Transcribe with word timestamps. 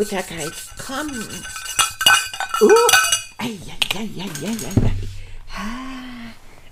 Komm, 0.00 0.08
Buttergeist, 0.08 0.70
komm. 0.86 1.10
Uh, 2.60 2.70
ei, 3.38 3.58
ei, 3.94 4.00
ei, 4.00 4.10
ei, 4.16 4.46
ei, 4.46 4.56
ei. 4.84 5.08
Ha, 5.56 5.64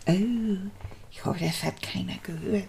oh, 0.07 0.71
ich 1.11 1.25
hoffe, 1.25 1.45
das 1.45 1.63
hat 1.63 1.83
keiner 1.83 2.19
gehört. 2.23 2.69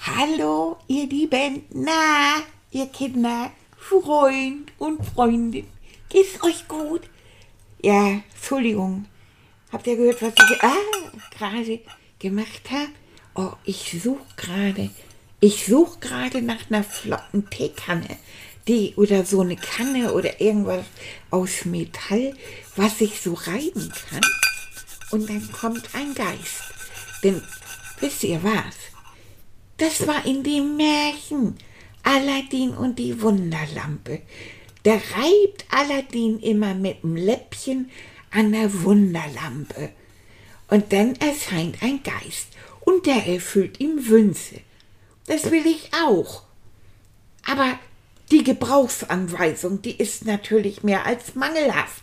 Hallo, 0.00 0.78
ihr 0.88 1.06
Lieben, 1.06 1.64
na, 1.70 2.42
ihr 2.70 2.86
Kinder, 2.86 3.50
Freund 3.76 4.72
und 4.78 5.04
Freundin, 5.04 5.66
geht's 6.08 6.42
euch 6.42 6.66
gut? 6.66 7.02
Ja, 7.82 8.22
Entschuldigung, 8.34 9.06
habt 9.72 9.86
ihr 9.86 9.96
gehört, 9.96 10.22
was 10.22 10.32
ich 10.34 10.62
ah, 10.62 10.74
gerade 11.36 11.80
gemacht 12.18 12.70
habe? 12.70 12.92
Oh, 13.34 13.52
ich 13.64 14.00
suche 14.02 14.24
gerade, 14.36 14.90
ich 15.40 15.66
suche 15.66 15.98
gerade 15.98 16.42
nach 16.42 16.70
einer 16.70 16.84
flotten 16.84 17.48
Teekanne. 17.50 18.18
Die 18.70 18.94
oder 18.94 19.24
so 19.24 19.40
eine 19.40 19.56
Kanne 19.56 20.12
oder 20.12 20.40
irgendwas 20.40 20.84
aus 21.32 21.64
Metall, 21.64 22.36
was 22.76 23.00
ich 23.00 23.20
so 23.20 23.34
reiben 23.34 23.90
kann. 24.08 24.20
Und 25.10 25.28
dann 25.28 25.50
kommt 25.50 25.92
ein 25.92 26.14
Geist. 26.14 26.62
Denn, 27.24 27.42
wisst 27.98 28.22
ihr 28.22 28.40
was? 28.44 28.76
Das 29.76 30.06
war 30.06 30.24
in 30.24 30.44
dem 30.44 30.76
Märchen 30.76 31.56
Aladdin 32.04 32.70
und 32.70 33.00
die 33.00 33.20
Wunderlampe. 33.20 34.22
Da 34.84 34.92
reibt 34.92 35.64
Aladdin 35.70 36.38
immer 36.38 36.72
mit 36.72 37.02
dem 37.02 37.16
Läppchen 37.16 37.90
an 38.30 38.52
der 38.52 38.84
Wunderlampe. 38.84 39.90
Und 40.68 40.92
dann 40.92 41.16
erscheint 41.16 41.82
ein 41.82 42.04
Geist 42.04 42.50
und 42.82 43.04
der 43.06 43.26
erfüllt 43.26 43.80
ihm 43.80 44.06
Wünsche. 44.06 44.60
Das 45.26 45.50
will 45.50 45.66
ich 45.66 45.90
auch. 45.92 46.44
Aber 47.44 47.80
die 48.30 48.44
Gebrauchsanweisung, 48.44 49.82
die 49.82 49.96
ist 49.96 50.24
natürlich 50.24 50.82
mehr 50.82 51.06
als 51.06 51.34
mangelhaft. 51.34 52.02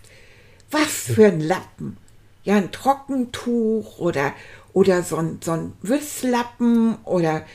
Was 0.69 1.13
für 1.13 1.27
ein 1.27 1.39
Lappen. 1.39 1.97
Ja, 2.43 2.55
ein 2.55 2.71
Trockentuch 2.71 3.99
oder, 3.99 4.33
oder 4.73 5.03
so 5.03 5.17
ein, 5.17 5.39
so 5.41 5.51
ein 5.51 5.73
Wüsslappen 5.81 6.97
oder, 7.03 7.45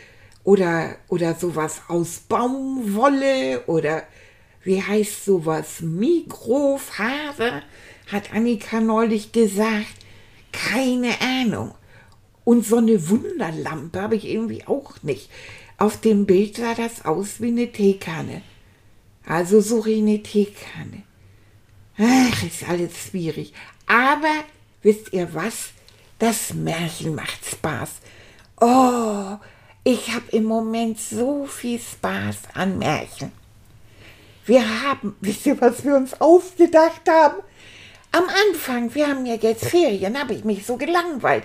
oder, 0.44 0.96
oder 1.08 1.34
sowas 1.34 1.82
aus 1.88 2.20
Baumwolle 2.20 3.62
oder 3.66 4.02
wie 4.64 4.82
heißt 4.82 5.24
sowas? 5.24 5.80
Mikrofaser, 5.80 7.62
hat 8.10 8.32
Annika 8.32 8.80
neulich 8.80 9.32
gesagt. 9.32 9.96
Keine 10.52 11.20
Ahnung. 11.20 11.74
Und 12.44 12.66
so 12.66 12.76
eine 12.76 13.08
Wunderlampe 13.08 14.00
habe 14.00 14.16
ich 14.16 14.26
irgendwie 14.26 14.66
auch 14.66 15.02
nicht. 15.02 15.30
Auf 15.78 16.00
dem 16.00 16.26
Bild 16.26 16.56
sah 16.56 16.74
das 16.74 17.04
aus 17.04 17.40
wie 17.40 17.48
eine 17.48 17.72
Teekanne. 17.72 18.42
Also 19.26 19.60
Teekanne. 19.60 21.02
Ach, 21.98 22.42
ist 22.42 22.68
alles 22.68 22.92
schwierig. 22.96 23.52
Aber 23.86 24.44
wisst 24.83 25.12
ihr 25.12 25.33
was? 25.34 25.70
Das 26.18 26.55
Märchen 26.55 27.14
macht 27.14 27.44
Spaß. 27.44 27.90
Oh, 28.61 29.36
ich 29.84 30.14
habe 30.14 30.30
im 30.30 30.44
Moment 30.44 31.00
so 31.00 31.46
viel 31.46 31.80
Spaß 31.80 32.36
an 32.55 32.78
Märchen. 32.78 33.32
Wir 34.46 34.82
haben, 34.82 35.16
wisst 35.20 35.46
ihr, 35.46 35.61
was 35.61 35.84
wir 35.84 35.94
uns 35.94 36.20
ausgedacht 36.20 37.08
haben? 37.08 37.42
Am 38.11 38.24
Anfang, 38.48 38.94
wir 38.94 39.08
haben 39.08 39.24
ja 39.24 39.34
jetzt 39.34 39.66
Ferien, 39.66 40.18
habe 40.18 40.34
ich 40.34 40.44
mich 40.44 40.66
so 40.66 40.77
gelangweilt. 40.77 41.44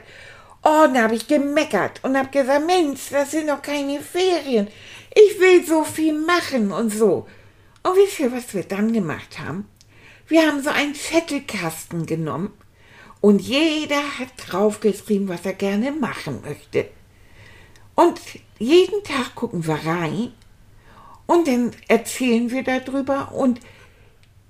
Oh, 0.63 0.83
dann 0.83 1.01
habe 1.01 1.16
ich 1.16 1.27
gemeckert 1.27 2.03
und 2.03 2.17
habe 2.17 2.29
gesagt, 2.29 2.66
Mensch, 2.66 3.09
das 3.11 3.31
sind 3.31 3.47
doch 3.47 3.61
keine 3.61 4.01
Ferien. 4.01 4.67
Ich 5.13 5.39
will 5.39 5.66
so 5.66 5.83
viel 5.83 6.13
machen 6.13 6.71
und 6.71 6.91
so. 6.91 7.27
Und 7.87 7.95
wisst 7.95 8.19
ihr, 8.19 8.33
was 8.33 8.53
wir 8.53 8.63
dann 8.63 8.91
gemacht 8.91 9.39
haben? 9.39 9.65
Wir 10.27 10.45
haben 10.45 10.61
so 10.61 10.69
einen 10.69 10.93
Zettelkasten 10.93 12.05
genommen 12.05 12.51
und 13.21 13.39
jeder 13.41 14.01
hat 14.19 14.27
draufgeschrieben, 14.45 15.29
was 15.29 15.45
er 15.45 15.53
gerne 15.53 15.93
machen 15.93 16.41
möchte. 16.41 16.89
Und 17.95 18.19
jeden 18.59 19.05
Tag 19.05 19.35
gucken 19.35 19.65
wir 19.65 19.75
rein 19.85 20.33
und 21.27 21.47
dann 21.47 21.71
erzählen 21.87 22.51
wir 22.51 22.63
darüber 22.63 23.31
und 23.31 23.61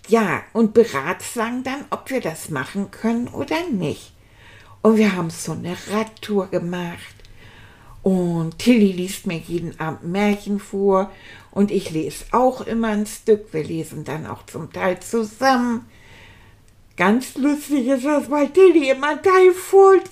ja, 0.08 0.42
und 0.54 0.74
beratschlagen 0.74 1.62
dann, 1.62 1.86
ob 1.92 2.10
wir 2.10 2.22
das 2.22 2.50
machen 2.50 2.90
können 2.90 3.28
oder 3.28 3.68
nicht. 3.70 4.14
Und 4.82 4.98
wir 4.98 5.16
haben 5.16 5.30
so 5.30 5.52
eine 5.52 5.78
Radtour 5.92 6.48
gemacht. 6.48 7.17
Und 8.08 8.58
Tilly 8.60 8.94
liest 8.94 9.28
mir 9.28 9.38
jeden 9.38 9.78
Abend 9.82 10.06
Märchen 10.06 10.62
vor. 10.62 11.12
Und 11.52 11.72
ich 11.72 11.92
lese 11.92 12.24
auch 12.32 12.62
immer 12.62 12.88
ein 12.88 13.06
Stück. 13.06 13.52
Wir 13.52 13.66
lesen 13.66 14.06
dann 14.06 14.26
auch 14.26 14.46
zum 14.46 14.72
Teil 14.72 15.02
zusammen. 15.02 15.86
Ganz 16.96 17.36
lustig 17.36 17.86
ist 17.86 18.06
das, 18.06 18.32
weil 18.32 18.48
Tilly 18.52 18.92
immer 18.92 19.22
Teil 19.22 19.52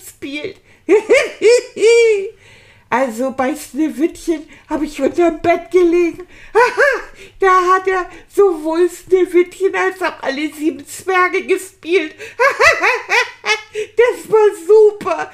spielt. 0.05 0.57
Also 2.90 3.31
bei 3.31 3.56
Sneewittchen 3.56 4.47
habe 4.69 4.85
ich 4.85 5.01
unterm 5.01 5.41
Bett 5.41 5.72
gelegen. 5.72 6.28
da 7.40 7.73
hat 7.73 7.88
er 7.88 8.09
sowohl 8.28 8.88
Sneewittchen 8.90 9.75
als 9.75 10.01
auch 10.01 10.22
alle 10.22 10.53
sieben 10.53 10.85
Zwerge 10.85 11.46
gespielt. 11.46 12.13
das 13.97 14.31
war 14.31 14.47
super. 14.68 15.31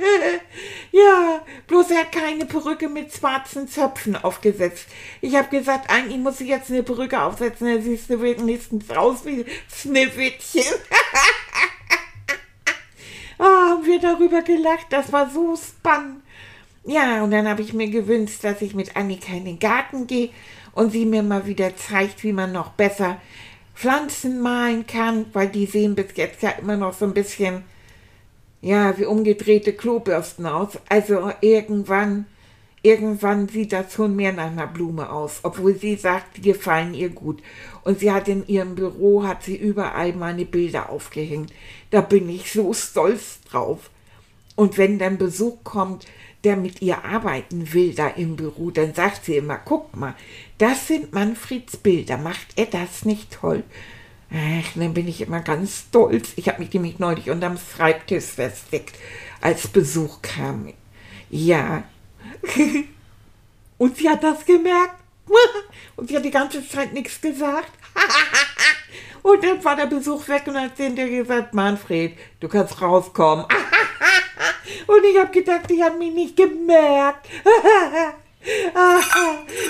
ja, 0.92 1.44
bloß 1.68 1.92
er 1.92 2.00
hat 2.00 2.12
keine 2.12 2.44
Perücke 2.44 2.88
mit 2.88 3.12
schwarzen 3.12 3.68
Zöpfen 3.68 4.16
aufgesetzt. 4.16 4.86
Ich 5.20 5.36
habe 5.36 5.56
gesagt, 5.56 5.88
eigentlich 5.90 6.18
muss 6.18 6.40
ich 6.40 6.48
jetzt 6.48 6.70
eine 6.70 6.82
Perücke 6.82 7.22
aufsetzen, 7.22 7.68
dann 7.68 7.82
siehst 7.82 8.10
du 8.10 8.20
wenigstens 8.20 8.90
aus 8.90 9.24
wie 9.24 9.44
Sneewittchen. 9.70 10.64
oh, 13.38 13.44
haben 13.44 13.86
wir 13.86 14.00
darüber 14.00 14.42
gelacht, 14.42 14.86
das 14.90 15.12
war 15.12 15.30
so 15.30 15.56
spannend. 15.56 16.24
Ja, 16.86 17.24
und 17.24 17.30
dann 17.30 17.48
habe 17.48 17.62
ich 17.62 17.72
mir 17.72 17.88
gewünscht, 17.88 18.44
dass 18.44 18.60
ich 18.60 18.74
mit 18.74 18.94
Annika 18.94 19.32
in 19.32 19.46
den 19.46 19.58
Garten 19.58 20.06
gehe 20.06 20.30
und 20.72 20.92
sie 20.92 21.06
mir 21.06 21.22
mal 21.22 21.46
wieder 21.46 21.74
zeigt, 21.76 22.22
wie 22.22 22.32
man 22.32 22.52
noch 22.52 22.70
besser 22.70 23.16
Pflanzen 23.74 24.40
malen 24.40 24.86
kann, 24.86 25.26
weil 25.32 25.48
die 25.48 25.66
sehen 25.66 25.94
bis 25.94 26.16
jetzt 26.16 26.42
ja 26.42 26.50
immer 26.50 26.76
noch 26.76 26.92
so 26.92 27.06
ein 27.06 27.14
bisschen, 27.14 27.64
ja, 28.60 28.96
wie 28.98 29.06
umgedrehte 29.06 29.72
Klobürsten 29.72 30.44
aus. 30.44 30.78
Also 30.88 31.32
irgendwann, 31.40 32.26
irgendwann 32.82 33.48
sieht 33.48 33.72
das 33.72 33.94
schon 33.94 34.14
mehr 34.14 34.32
nach 34.32 34.50
einer 34.50 34.66
Blume 34.66 35.10
aus, 35.10 35.40
obwohl 35.42 35.76
sie 35.76 35.96
sagt, 35.96 36.36
die 36.36 36.42
gefallen 36.42 36.92
ihr 36.92 37.08
gut. 37.08 37.42
Und 37.82 38.00
sie 38.00 38.12
hat 38.12 38.28
in 38.28 38.46
ihrem 38.46 38.74
Büro, 38.74 39.24
hat 39.24 39.42
sie 39.42 39.56
überall 39.56 40.12
meine 40.12 40.44
Bilder 40.44 40.90
aufgehängt. 40.90 41.50
Da 41.90 42.02
bin 42.02 42.28
ich 42.28 42.52
so 42.52 42.74
stolz 42.74 43.40
drauf. 43.50 43.90
Und 44.54 44.78
wenn 44.78 44.98
dann 44.98 45.18
Besuch 45.18 45.64
kommt, 45.64 46.06
der 46.44 46.56
mit 46.56 46.82
ihr 46.82 47.04
arbeiten 47.04 47.72
will 47.72 47.94
da 47.94 48.08
im 48.08 48.36
Büro, 48.36 48.70
dann 48.70 48.94
sagt 48.94 49.24
sie 49.24 49.36
immer, 49.36 49.58
guck 49.58 49.96
mal, 49.96 50.14
das 50.58 50.86
sind 50.86 51.12
Manfreds 51.12 51.76
Bilder, 51.78 52.18
macht 52.18 52.46
er 52.56 52.66
das 52.66 53.04
nicht 53.04 53.32
toll? 53.32 53.64
Ach, 54.30 54.72
dann 54.74 54.94
bin 54.94 55.06
ich 55.06 55.20
immer 55.20 55.40
ganz 55.40 55.84
stolz. 55.88 56.32
Ich 56.36 56.48
habe 56.48 56.60
mich 56.60 56.72
nämlich 56.72 56.98
neulich 56.98 57.30
unterm 57.30 57.56
Schreibtisch 57.56 58.24
versteckt, 58.24 58.96
als 59.40 59.68
Besuch 59.68 60.22
kam. 60.22 60.72
Ja. 61.30 61.84
Und 63.78 63.96
sie 63.96 64.08
hat 64.08 64.24
das 64.24 64.44
gemerkt. 64.44 64.96
Und 65.96 66.08
sie 66.08 66.16
hat 66.16 66.24
die 66.24 66.30
ganze 66.30 66.66
Zeit 66.68 66.92
nichts 66.92 67.20
gesagt. 67.20 67.70
Und 69.22 69.42
dann 69.42 69.64
war 69.64 69.76
der 69.76 69.86
Besuch 69.86 70.28
weg 70.28 70.42
und 70.46 70.60
hat 70.60 70.76
sie 70.76 70.82
hinterher 70.84 71.22
gesagt, 71.22 71.54
Manfred, 71.54 72.14
du 72.40 72.48
kannst 72.48 72.82
rauskommen. 72.82 73.46
Und 74.86 75.04
ich 75.04 75.18
habe 75.18 75.30
gedacht, 75.30 75.70
ich 75.70 75.82
habe 75.82 75.98
mich 75.98 76.12
nicht 76.12 76.36
gemerkt. 76.36 77.26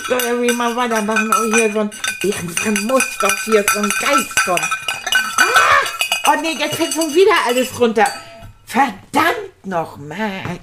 so, 0.08 0.14
irgendwie 0.14 0.54
mal 0.54 0.74
weitermachen. 0.74 1.30
Oh, 1.32 1.54
hier 1.54 1.72
so 1.72 1.80
ein, 1.80 1.90
irgendwann 2.22 2.86
muss 2.86 3.18
doch 3.20 3.36
hier 3.44 3.64
so 3.72 3.80
ein 3.80 3.90
Geist 4.00 4.44
kommen. 4.44 4.68
Ah! 5.38 6.32
Oh 6.32 6.40
nee, 6.40 6.56
jetzt 6.58 6.76
fällt 6.76 6.92
schon 6.92 7.14
wieder 7.14 7.34
alles 7.46 7.78
runter. 7.78 8.06
Verdammt 8.64 9.64
nochmal. 9.64 10.58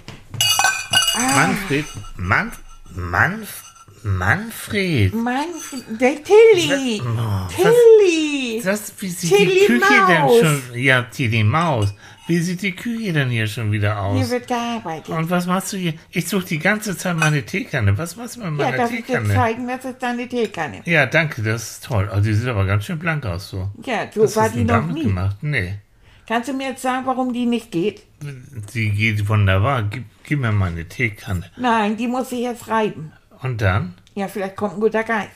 Ah. 1.16 1.48
Manfred, 1.48 1.86
Manf, 2.18 2.60
Manf, 2.96 3.63
Manfred. 4.04 5.13
Manfred, 5.13 5.84
der 6.02 6.24
Tilly. 6.24 7.02
Oh, 7.02 7.48
Tilly. 7.56 8.62
Das, 8.63 8.94
wie 9.00 9.10
sieht 9.10 9.36
Tilly 9.36 9.60
die 9.60 9.66
Küche 9.68 9.80
Maus. 9.80 10.08
denn 10.08 10.62
schon? 10.69 10.80
Ja, 10.80 11.04
Tilly 11.04 11.44
Maus. 11.44 11.94
Wie 12.31 12.39
sieht 12.39 12.62
die 12.62 12.72
Küche 12.72 13.12
denn 13.12 13.30
hier 13.30 13.45
schon 13.45 13.74
wieder 13.74 13.95
Hier 13.95 14.01
aus? 14.24 14.30
wird 14.31 14.48
gearbeitet. 14.48 15.10
Und 15.10 15.30
was 15.30 15.48
machst 15.48 15.74
du 15.74 15.78
hier? 15.78 15.95
Ich 16.12 16.30
suche 16.30 16.45
die 16.45 16.60
ganze 16.60 16.95
Zeit 16.98 17.18
meine 17.18 17.44
Teekanne. 17.44 17.98
Was 17.98 18.16
machst 18.16 18.38
du 18.38 18.39
mit 18.39 18.57
Ja, 18.57 18.66
meiner 18.68 18.78
darf 18.78 18.92
ich 18.92 19.00
dir 19.06 19.06
Teekanne? 19.18 19.33
zeigen, 19.33 19.68
das 19.68 19.83
ist 19.83 19.98
deine 20.01 20.28
Teekanne. 20.30 20.81
Ja, 20.86 21.06
danke, 21.07 21.42
das 21.42 21.72
ist 21.72 21.83
toll. 21.83 22.10
Oh, 22.16 22.22
die 22.22 22.33
sieht 22.33 22.48
aber 22.48 22.66
ganz 22.66 22.86
schön 22.86 22.98
blank 23.00 23.25
aus 23.25 23.50
so. 23.50 23.69
Ja, 23.86 24.06
Was 24.16 24.36
war 24.38 24.44
hast 24.45 24.54
du 24.56 24.60
die 24.60 24.63
noch 24.63 24.86
nie. 24.88 25.04
gemacht? 25.04 25.36
Nee. 25.42 25.74
Kannst 26.25 26.48
du 26.48 26.54
mir 26.54 26.69
jetzt 26.69 26.81
sagen, 26.81 27.06
warum 27.06 27.33
die 27.33 27.45
nicht 27.45 27.69
geht? 27.72 28.04
Die 28.74 28.92
geht 28.92 29.27
wunderbar. 29.27 29.84
Gib, 29.84 30.06
gib 30.24 30.39
mir 30.39 30.54
meine 30.54 30.86
Teekanne. 30.88 31.51
Nein, 31.57 31.98
die 31.98 32.07
muss 32.07 32.31
ich 32.31 32.39
jetzt 32.44 32.69
reiben. 32.69 33.12
Und 33.42 33.60
dann? 33.60 33.95
Ja, 34.16 34.30
vielleicht 34.30 34.56
kommt 34.56 34.75
ein 34.75 34.80
guter 34.80 35.04
Geist. 35.04 35.31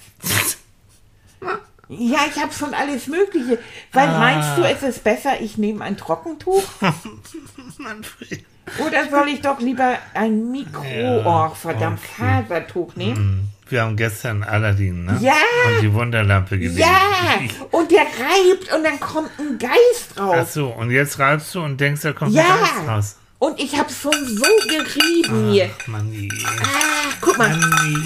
Ja, 1.88 2.20
ich 2.34 2.42
habe 2.42 2.52
schon 2.52 2.74
alles 2.74 3.08
Mögliche. 3.08 3.60
Weil 3.94 4.10
Ah. 4.10 4.20
meinst 4.20 4.58
du, 4.58 4.64
es 4.64 4.82
ist 4.84 5.04
besser, 5.04 5.40
ich 5.40 5.58
nehme 5.58 5.84
ein 5.84 5.98
Trockentuch? 5.98 6.64
Manfred. 7.78 8.44
Oder 8.86 9.08
soll 9.10 9.28
ich 9.30 9.42
doch 9.42 9.60
lieber 9.60 9.98
ein 10.16 10.52
Mikro, 10.52 10.84
Ja, 10.84 11.50
oh, 11.52 11.54
verdammt, 11.54 12.00
okay. 12.00 12.44
Fasertuch 12.48 12.96
nehmen? 12.96 13.52
Wir 13.70 13.82
haben 13.84 13.96
gestern 13.96 14.44
Aladdin, 14.44 15.06
ne? 15.06 15.18
Ja. 15.22 15.34
Und 15.68 15.82
die 15.84 15.94
Wunderlampe 15.94 16.58
gelesen. 16.58 16.80
Ja, 16.80 17.00
und 17.72 17.92
der 17.92 18.02
reibt 18.02 18.74
und 18.76 18.84
dann 18.84 19.00
kommt 19.00 19.30
ein 19.40 19.58
Geist 19.60 20.14
Ach 20.16 20.22
raus. 20.22 20.54
so, 20.54 20.68
und 20.68 20.92
jetzt 20.92 21.18
reibst 21.20 21.54
du 21.56 21.62
und 21.64 21.80
denkst, 21.80 22.02
da 22.02 22.14
kommt 22.14 22.32
Ja. 22.34 22.44
ein 22.44 22.60
Geist 22.60 22.88
raus. 22.88 23.16
Und 23.40 23.60
ich 23.60 23.78
habe 23.78 23.90
schon 23.92 24.14
so 24.14 24.46
gerieben 24.68 25.52
hier. 25.52 25.70
Manni. 25.88 26.30
Ah, 26.64 27.14
guck 27.22 27.38
mal. 27.38 27.50
Manni. 27.56 27.98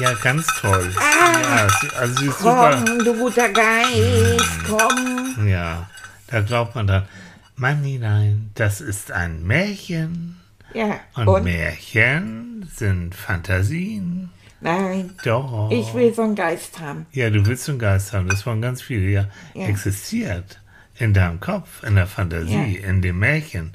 Ja, 0.00 0.12
ganz 0.14 0.46
toll. 0.60 0.90
Ah. 0.98 1.32
Ja, 1.42 1.68
also 1.98 2.14
sie 2.20 2.26
ist 2.28 2.38
super. 2.38 2.82
Komm, 2.86 2.98
du 3.04 3.14
guter 3.14 3.48
Geist, 3.50 4.50
komm. 4.68 5.46
Ja, 5.48 5.88
da 6.28 6.40
glaubt 6.40 6.74
man 6.74 6.86
dann. 6.86 7.08
Manni, 7.56 7.98
nein, 7.98 8.50
das 8.54 8.80
ist 8.80 9.12
ein 9.12 9.44
Märchen. 9.44 10.40
Ja, 10.74 11.00
Und, 11.16 11.28
und? 11.28 11.44
Märchen 11.44 12.68
sind 12.74 13.14
Fantasien. 13.14 14.30
Nein, 14.60 15.10
Doch. 15.24 15.70
ich 15.72 15.92
will 15.92 16.14
so 16.14 16.22
einen 16.22 16.34
Geist 16.36 16.78
haben. 16.80 17.04
Ja, 17.12 17.28
du 17.30 17.44
willst 17.46 17.68
einen 17.68 17.78
Geist 17.80 18.12
haben. 18.12 18.28
Das 18.28 18.46
waren 18.46 18.62
ganz 18.62 18.80
viele. 18.80 19.08
Ja, 19.10 19.24
Ja. 19.54 19.66
existiert 19.66 20.60
in 20.98 21.12
deinem 21.12 21.40
Kopf, 21.40 21.82
in 21.82 21.96
der 21.96 22.06
Fantasie, 22.06 22.76
in 22.76 23.02
dem 23.02 23.18
Märchen. 23.18 23.72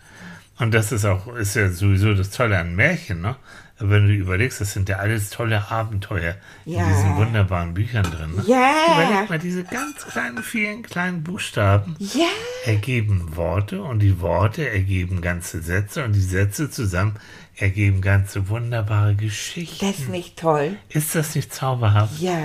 Und 0.60 0.74
das 0.74 0.92
ist 0.92 1.06
auch, 1.06 1.36
ist 1.36 1.56
ja 1.56 1.70
sowieso 1.70 2.14
das 2.14 2.32
Tolle 2.32 2.58
an 2.58 2.76
Märchen, 2.76 3.22
ne? 3.22 3.36
Wenn 3.80 4.08
du 4.08 4.14
überlegst, 4.14 4.60
das 4.60 4.74
sind 4.74 4.90
ja 4.90 4.98
alles 4.98 5.30
tolle 5.30 5.70
Abenteuer 5.70 6.34
Ja. 6.66 6.82
in 6.82 6.90
diesen 6.90 7.16
wunderbaren 7.16 7.76
Büchern 7.76 8.02
drin. 8.06 8.32
Ne? 8.36 8.44
Ja. 8.48 8.72
Überleg 8.96 9.30
mal, 9.30 9.38
diese 9.38 9.64
ganz 9.66 10.04
kleinen, 10.08 10.42
vielen 10.42 10.82
kleinen 10.82 11.22
Buchstaben 11.22 11.96
Ja, 12.00 12.26
ergeben 12.66 13.36
Worte 13.36 13.84
und 13.84 14.00
die 14.00 14.20
Worte 14.20 14.68
ergeben 14.68 15.22
ganze 15.22 15.62
Sätze 15.62 16.04
und 16.04 16.14
die 16.14 16.22
Sätze 16.22 16.72
zusammen 16.72 17.18
ergeben 17.56 18.02
ganze 18.02 18.50
wunderbare 18.50 19.14
Geschichten. 19.14 19.86
das 19.86 20.00
ist 20.00 20.10
nicht 20.10 20.40
toll. 20.40 20.76
Ist 20.90 21.14
das 21.14 21.36
nicht 21.36 21.54
zauberhaft? 21.54 22.20
Ja, 22.20 22.36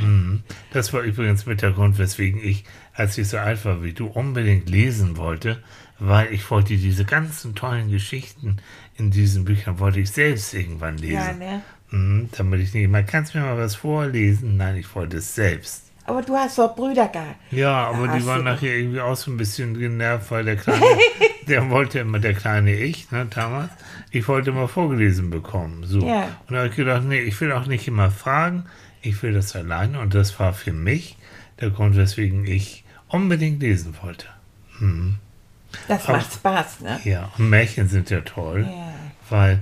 Mhm. 0.00 0.42
Das 0.72 0.92
war 0.92 1.02
übrigens 1.02 1.46
mit 1.46 1.62
der 1.62 1.70
Grund, 1.70 1.98
weswegen 1.98 2.40
ich, 2.42 2.64
als 2.94 3.16
ich 3.16 3.28
so 3.28 3.38
alt 3.38 3.64
war 3.64 3.84
wie 3.84 3.92
du, 3.92 4.06
unbedingt 4.08 4.68
lesen 4.68 5.16
wollte, 5.16 5.62
weil 6.00 6.32
ich 6.32 6.50
wollte 6.50 6.76
diese 6.76 7.04
ganzen 7.04 7.54
tollen 7.54 7.90
Geschichten 7.90 8.56
in 8.96 9.10
diesen 9.10 9.44
Büchern, 9.44 9.78
wollte 9.78 10.00
ich 10.00 10.10
selbst 10.10 10.54
irgendwann 10.54 10.98
lesen. 10.98 11.14
ja, 11.14 11.32
ne? 11.32 11.62
Mhm, 11.90 12.28
damit 12.36 12.60
ich 12.60 12.72
nicht 12.72 12.88
mal, 12.88 13.04
kannst 13.04 13.34
du 13.34 13.38
mir 13.38 13.44
mal 13.44 13.58
was 13.58 13.74
vorlesen? 13.74 14.56
Nein, 14.56 14.76
ich 14.76 14.94
wollte 14.94 15.18
es 15.18 15.34
selbst. 15.34 15.90
Aber 16.04 16.22
du 16.22 16.34
hast 16.34 16.58
doch 16.58 16.74
Brüder 16.74 17.08
gehabt. 17.08 17.36
Ja, 17.50 17.88
aber 17.88 18.08
hast 18.08 18.18
die 18.18 18.26
waren 18.26 18.44
nachher 18.44 18.76
irgendwie 18.76 19.00
auch 19.00 19.16
so 19.16 19.30
ein 19.30 19.36
bisschen 19.36 19.78
genervt, 19.78 20.30
weil 20.30 20.44
der 20.44 20.56
Kleine, 20.56 20.84
der 21.46 21.68
wollte 21.70 21.98
immer, 22.00 22.18
der 22.18 22.34
kleine 22.34 22.74
Ich, 22.74 23.10
ne, 23.10 23.26
damals, 23.28 23.70
ich 24.10 24.26
wollte 24.26 24.50
immer 24.50 24.68
vorgelesen 24.68 25.30
bekommen. 25.30 25.84
So. 25.84 26.00
Ja. 26.06 26.22
Und 26.48 26.54
da 26.54 26.58
habe 26.58 26.68
ich 26.68 26.76
gedacht, 26.76 27.04
nee, 27.04 27.20
ich 27.20 27.40
will 27.40 27.52
auch 27.52 27.66
nicht 27.66 27.86
immer 27.86 28.10
fragen, 28.10 28.64
ich 29.02 29.22
will 29.22 29.32
das 29.32 29.54
alleine. 29.54 30.00
Und 30.00 30.14
das 30.14 30.38
war 30.40 30.52
für 30.52 30.72
mich 30.72 31.16
der 31.60 31.70
Grund, 31.70 31.96
weswegen 31.96 32.46
ich 32.46 32.84
unbedingt 33.08 33.60
lesen 33.60 33.94
wollte. 34.02 34.26
Das 35.88 36.04
Aber- 36.06 36.18
macht 36.18 36.32
Spaß, 36.32 36.80
ne? 36.80 37.00
Ja, 37.04 37.30
und 37.38 37.48
Märchen 37.50 37.88
sind 37.88 38.10
ja 38.10 38.20
toll, 38.20 38.66
Ja. 38.68 38.92
weil 39.28 39.60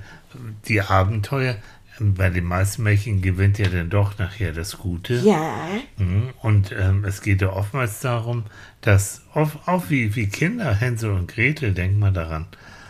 die 0.66 0.80
Abenteuer, 0.80 1.56
bei 2.00 2.30
den 2.30 2.44
meisten 2.44 2.84
Märchen 2.84 3.22
gewinnt 3.22 3.58
ja 3.58 3.68
dann 3.68 3.90
doch 3.90 4.18
nachher 4.18 4.52
das 4.52 4.78
Gute. 4.78 5.14
Ja, 5.16 5.66
Mhm. 5.96 6.30
Und 6.42 6.70
ähm, 6.78 7.04
es 7.04 7.22
geht 7.22 7.42
ja 7.42 7.48
oftmals 7.52 7.98
darum, 8.00 8.44
dass 8.82 9.22
auch, 9.34 9.50
auch 9.66 9.84
wie, 9.90 10.14
wie 10.14 10.28
Kinder, 10.28 10.72
Hänsel 10.74 11.10
und 11.10 11.26
Gretel, 11.28 11.72
denkt 11.74 11.98
man 11.98 12.14
daran, 12.14 12.46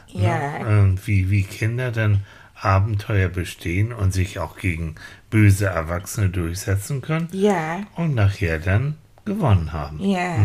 Ja. 0.08 0.58
ne? 0.58 0.66
ähm, 0.68 0.98
wie, 1.06 1.30
wie 1.30 1.42
Kinder 1.44 1.90
dann 1.90 2.20
Abenteuer 2.60 3.28
bestehen 3.28 3.92
und 3.92 4.12
sich 4.12 4.38
auch 4.40 4.56
gegen 4.58 4.96
böse 5.30 5.66
Erwachsene 5.66 6.28
durchsetzen 6.28 7.00
können 7.02 7.28
ja, 7.32 7.80
und 7.94 8.14
nachher 8.14 8.58
dann 8.58 8.96
gewonnen 9.24 9.72
haben. 9.72 10.00
ja. 10.00 10.36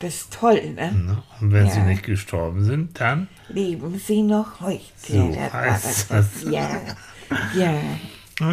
Das 0.00 0.14
ist 0.14 0.32
toll, 0.32 0.74
ne? 0.74 0.92
Ne? 0.92 1.22
Und 1.40 1.52
wenn 1.52 1.68
sie 1.70 1.78
Ja. 1.78 1.84
nicht 1.86 2.04
gestorben 2.04 2.64
sind, 2.64 3.00
dann 3.00 3.28
Leben 3.48 3.98
Sie 3.98 4.22
noch 4.22 4.60
heute? 4.60 4.80
So 4.96 5.32
das 5.34 5.52
heißt 5.52 6.10
das. 6.10 6.42
das. 6.42 6.52
Ja, 6.52 6.70
ja, 7.56 7.74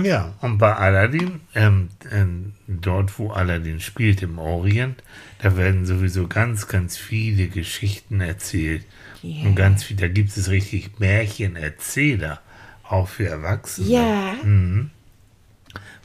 Ja, 0.02 0.34
und 0.42 0.58
bei 0.58 0.74
Aladdin, 0.76 1.42
ähm, 1.54 1.90
ähm, 2.12 2.54
dort 2.68 3.20
wo 3.20 3.30
Aladdin 3.32 3.80
spielt 3.80 4.24
im 4.24 4.40
Orient, 4.40 5.04
da 5.40 5.56
werden 5.58 5.86
sowieso 5.86 6.28
ganz, 6.28 6.68
ganz 6.68 6.98
viele 6.98 7.48
Geschichten 7.48 8.22
erzählt. 8.22 8.84
Ja. 9.22 9.44
Und 9.46 9.56
ganz 9.56 9.84
viel, 9.84 9.98
da 9.98 10.08
gibt 10.08 10.36
es 10.36 10.50
richtig 10.50 11.00
Märchenerzähler, 11.00 12.42
auch 12.84 13.08
für 13.08 13.28
Erwachsene. 13.28 13.88
ja. 13.88 14.34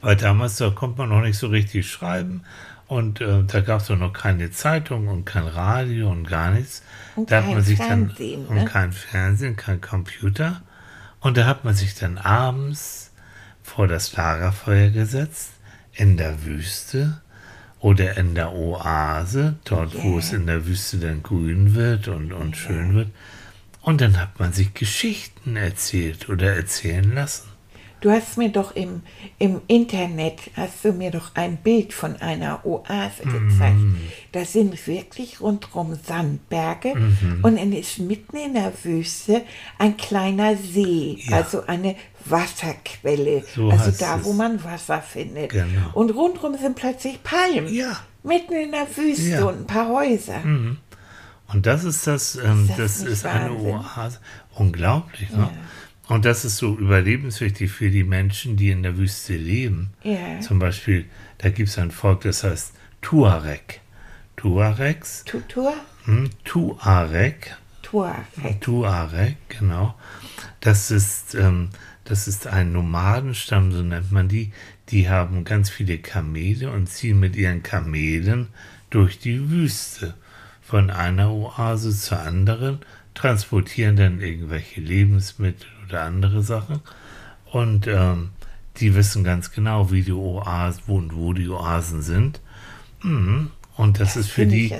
Weil 0.01 0.15
damals, 0.15 0.57
da 0.57 0.69
konnte 0.71 0.97
man 0.99 1.09
noch 1.09 1.21
nicht 1.21 1.37
so 1.37 1.47
richtig 1.47 1.89
schreiben. 1.89 2.41
Und 2.91 3.21
äh, 3.21 3.45
da 3.47 3.61
gab 3.61 3.79
es 3.79 3.89
auch 3.89 3.95
noch 3.95 4.11
keine 4.11 4.51
Zeitung 4.51 5.07
und 5.07 5.23
kein 5.23 5.47
Radio 5.47 6.11
und 6.11 6.27
gar 6.27 6.51
nichts. 6.51 6.83
Und 7.15 7.31
da 7.31 7.37
hat 7.37 7.47
man 7.47 7.61
sich 7.61 7.79
dann 7.79 8.07
Fernsehen, 8.09 8.45
und 8.47 8.55
ne? 8.55 8.65
kein 8.65 8.91
Fernsehen, 8.91 9.55
kein 9.55 9.79
Computer. 9.79 10.61
Und 11.21 11.37
da 11.37 11.45
hat 11.45 11.63
man 11.63 11.73
sich 11.73 11.95
dann 11.95 12.17
abends 12.17 13.11
vor 13.63 13.87
das 13.87 14.13
Lagerfeuer 14.17 14.89
gesetzt, 14.89 15.51
in 15.93 16.17
der 16.17 16.43
Wüste 16.43 17.21
oder 17.79 18.17
in 18.17 18.35
der 18.35 18.51
Oase, 18.51 19.55
dort 19.63 19.95
wo 19.95 20.09
Yeah. 20.09 20.19
es 20.19 20.33
in 20.33 20.45
der 20.45 20.67
Wüste 20.67 20.97
dann 20.97 21.23
grün 21.23 21.75
wird 21.75 22.09
und, 22.09 22.33
und 22.33 22.57
schön 22.57 22.93
wird. 22.93 23.07
Und 23.79 24.01
dann 24.01 24.19
hat 24.19 24.37
man 24.37 24.51
sich 24.51 24.73
Geschichten 24.73 25.55
erzählt 25.55 26.27
oder 26.27 26.57
erzählen 26.57 27.15
lassen. 27.15 27.50
Du 28.01 28.09
hast 28.09 28.37
mir 28.37 28.49
doch 28.49 28.75
im, 28.75 29.03
im 29.37 29.61
Internet, 29.67 30.39
hast 30.55 30.83
du 30.83 30.91
mir 30.91 31.11
doch 31.11 31.35
ein 31.35 31.57
Bild 31.57 31.93
von 31.93 32.15
einer 32.17 32.65
Oase 32.65 33.21
gezeigt. 33.23 33.77
Mhm. 33.77 33.97
Da 34.31 34.43
sind 34.43 34.87
wirklich 34.87 35.39
rundherum 35.39 35.95
Sandberge 36.03 36.95
Mhm. 36.95 37.39
und 37.43 37.57
es 37.57 37.89
ist 37.97 37.99
mitten 37.99 38.37
in 38.37 38.55
der 38.55 38.73
Wüste 38.83 39.43
ein 39.77 39.97
kleiner 39.97 40.55
See, 40.57 41.17
Ja. 41.27 41.37
also 41.37 41.65
eine 41.67 41.95
Wasserquelle, 42.25 43.43
So 43.55 43.69
also 43.69 43.91
da, 43.99 44.23
wo 44.23 44.33
man 44.33 44.63
Wasser 44.63 45.01
findet. 45.01 45.51
Genau. 45.51 45.91
Und 45.93 46.09
rundherum 46.11 46.57
sind 46.57 46.75
plötzlich 46.75 47.21
Palmen. 47.23 47.73
Ja. 47.73 47.97
Mitten 48.23 48.53
in 48.53 48.71
der 48.71 48.87
Wüste 48.95 49.29
Ja. 49.29 49.41
Mhm. 49.41 49.47
und 49.47 49.57
ein 49.61 49.67
paar 49.67 49.87
Häuser. 49.89 50.41
Und 50.43 51.65
das 51.65 51.83
ist 51.83 52.07
das, 52.07 52.35
ähm, 52.35 52.67
Ist 52.69 52.79
das 52.79 52.99
das, 52.99 53.01
ist 53.03 53.25
eine 53.25 53.49
Wahnsinn? 53.51 53.75
Oase. 53.75 54.19
Unglaublich, 54.55 55.29
ne? 55.31 55.49
Und 56.11 56.25
das 56.25 56.43
ist 56.43 56.57
so 56.57 56.77
überlebenswichtig 56.77 57.71
für 57.71 57.89
die 57.89 58.03
Menschen, 58.03 58.57
die 58.57 58.69
in 58.69 58.83
der 58.83 58.97
Wüste 58.97 59.33
leben. 59.33 59.91
Ja. 60.03 60.41
Zum 60.41 60.59
Beispiel, 60.59 61.05
da 61.37 61.47
gibt 61.47 61.69
es 61.69 61.77
ein 61.77 61.89
Volk, 61.89 62.23
das 62.23 62.43
heißt 62.43 62.73
Tuareg. 63.01 63.79
Tuaregs, 64.35 65.23
Tutur? 65.23 65.73
hm, 66.03 66.29
Tuareg, 66.43 67.55
Tuareg. 67.81 68.59
Tuareg, 68.59 69.37
genau. 69.47 69.95
Das 70.59 70.91
ist, 70.91 71.33
ähm, 71.33 71.69
das 72.03 72.27
ist 72.27 72.45
ein 72.45 72.73
Nomadenstamm, 72.73 73.71
so 73.71 73.81
nennt 73.81 74.11
man 74.11 74.27
die. 74.27 74.51
Die 74.89 75.07
haben 75.07 75.45
ganz 75.45 75.69
viele 75.69 75.97
Kamele 75.97 76.71
und 76.71 76.87
ziehen 76.87 77.21
mit 77.21 77.37
ihren 77.37 77.63
Kamelen 77.63 78.49
durch 78.89 79.17
die 79.17 79.49
Wüste. 79.49 80.15
Von 80.61 80.89
einer 80.89 81.31
Oase 81.31 81.95
zur 81.95 82.19
anderen, 82.19 82.79
transportieren 83.13 83.95
dann 83.95 84.19
irgendwelche 84.19 84.81
Lebensmittel 84.81 85.67
oder 85.91 86.03
andere 86.03 86.41
Sachen. 86.41 86.81
Und 87.51 87.87
ähm, 87.87 88.29
die 88.77 88.95
wissen 88.95 89.23
ganz 89.23 89.51
genau, 89.51 89.91
wie 89.91 90.03
die 90.03 90.13
Oasen, 90.13 90.83
wo 90.87 90.97
und 90.97 91.15
wo 91.15 91.33
die 91.33 91.49
Oasen 91.49 92.01
sind. 92.01 92.41
Mhm. 93.01 93.51
Und 93.77 93.99
das, 93.99 94.15
ist 94.15 94.29
für 94.29 94.45
die, 94.45 94.75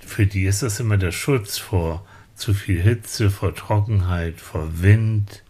für 0.00 0.26
die 0.26 0.44
ist 0.44 0.62
das 0.62 0.80
immer 0.80 0.96
der 0.96 1.12
Schutz 1.12 1.58
vor 1.58 2.04
zu 2.34 2.52
viel 2.52 2.80
Hitze, 2.80 3.30
vor 3.30 3.54
Trockenheit, 3.54 4.40
vor 4.40 4.82
Wind, 4.82 5.42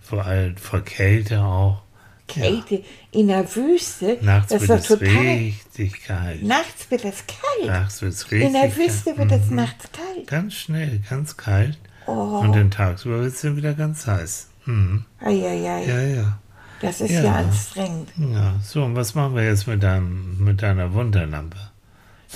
vor, 0.00 0.24
all, 0.24 0.54
vor 0.56 0.82
Kälte 0.82 1.42
auch. 1.42 1.82
Kälte 2.26 2.82
in 3.12 3.28
der 3.28 3.54
Wüste. 3.54 4.18
Nachts 4.22 4.50
das 4.50 4.66
wird 4.66 4.90
es 4.90 5.00
richtig 5.00 6.04
kalt. 6.04 6.42
Nachts 6.42 6.90
wird 6.90 7.04
es 7.04 7.24
kalt. 7.26 7.66
Nachts 7.66 8.02
wird 8.02 8.12
es 8.14 8.30
richtig 8.30 8.46
in 8.46 8.52
der 8.54 8.62
kalt. 8.62 8.76
Wüste 8.76 9.18
wird 9.18 9.32
es 9.32 9.50
nachts 9.50 9.90
kalt. 9.92 10.26
Ganz 10.26 10.54
schnell, 10.54 11.00
ganz 11.08 11.36
kalt. 11.36 11.78
Oh. 12.06 12.38
Und 12.40 12.54
dann 12.54 12.70
tagsüber 12.70 13.20
wird 13.20 13.34
es 13.34 13.40
dann 13.40 13.56
wieder 13.56 13.74
ganz 13.74 14.06
heiß. 14.06 14.48
Mhm. 14.66 15.04
Eieiei. 15.20 15.84
Ja, 15.86 16.00
ja. 16.00 16.38
Das 16.80 17.00
ist 17.00 17.10
Ja. 17.12 17.22
ja, 17.22 17.34
anstrengend. 17.36 18.10
Ja, 18.16 18.54
so, 18.62 18.84
und 18.84 18.94
was 18.96 19.14
machen 19.14 19.34
wir 19.34 19.44
jetzt 19.44 19.66
mit, 19.66 19.82
deinem, 19.82 20.36
mit 20.44 20.62
deiner 20.62 20.92
Wunderlampe? 20.92 21.56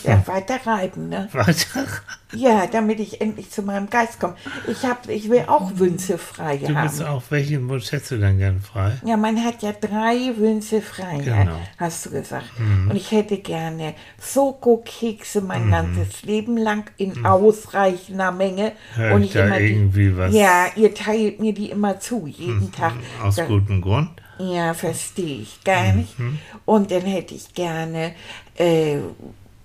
Ja, 0.05 0.23
weiter 0.26 0.59
reiben, 0.64 1.09
ne? 1.09 1.28
Weiter? 1.33 1.87
Ja, 2.35 2.67
damit 2.67 3.00
ich 3.00 3.21
endlich 3.23 3.50
zu 3.50 3.62
meinem 3.62 3.88
Geist 3.88 4.21
komme. 4.21 4.35
Ich, 4.67 4.85
hab, 4.85 5.09
ich 5.09 5.31
will 5.31 5.45
auch 5.47 5.71
Wünsche 5.76 6.19
frei 6.19 6.59
Du 6.59 6.75
haben. 6.75 7.02
auch, 7.05 7.23
welchen 7.31 7.69
Wunsch 7.69 7.90
hättest 7.90 8.11
du 8.11 8.19
dann 8.19 8.37
gern 8.38 8.61
frei? 8.61 8.93
Ja, 9.05 9.17
man 9.17 9.43
hat 9.43 9.62
ja 9.62 9.73
drei 9.73 10.37
Wünsche 10.37 10.83
frei, 10.83 11.21
ja, 11.25 11.43
Genau. 11.45 11.57
hast 11.78 12.05
du 12.07 12.11
gesagt. 12.11 12.45
Und 12.59 12.95
ich 12.97 13.11
hätte 13.12 13.38
gerne 13.38 13.95
Soko-Kekse 14.19 15.40
mein 15.40 15.71
ganzes 15.71 16.23
Leben 16.23 16.57
lang 16.57 16.90
in 16.97 17.25
ausreichender 17.25 18.33
Menge. 18.33 18.73
Hör 18.95 19.14
und 19.14 19.23
ich 19.23 19.33
da 19.33 19.57
irgendwie 19.57 20.17
was 20.17 20.35
Ja, 20.35 20.67
ihr 20.76 20.95
teilt 20.95 21.40
mir 21.40 21.52
die 21.55 21.71
immer 21.71 21.99
zu, 22.00 22.26
jeden 22.26 22.71
Tag. 22.73 22.93
aus 23.23 23.37
Da- 23.37 23.47
gutem 23.47 23.81
Grund? 23.81 24.11
Ja, 24.38 24.73
verstehe 24.75 25.40
ich 25.43 25.64
gar 25.64 25.93
nicht. 25.95 26.14
Und 26.64 26.90
dann 26.93 27.02
hätte 27.02 27.35
ich 27.35 27.52
gerne, 27.55 28.12
äh, 28.57 28.99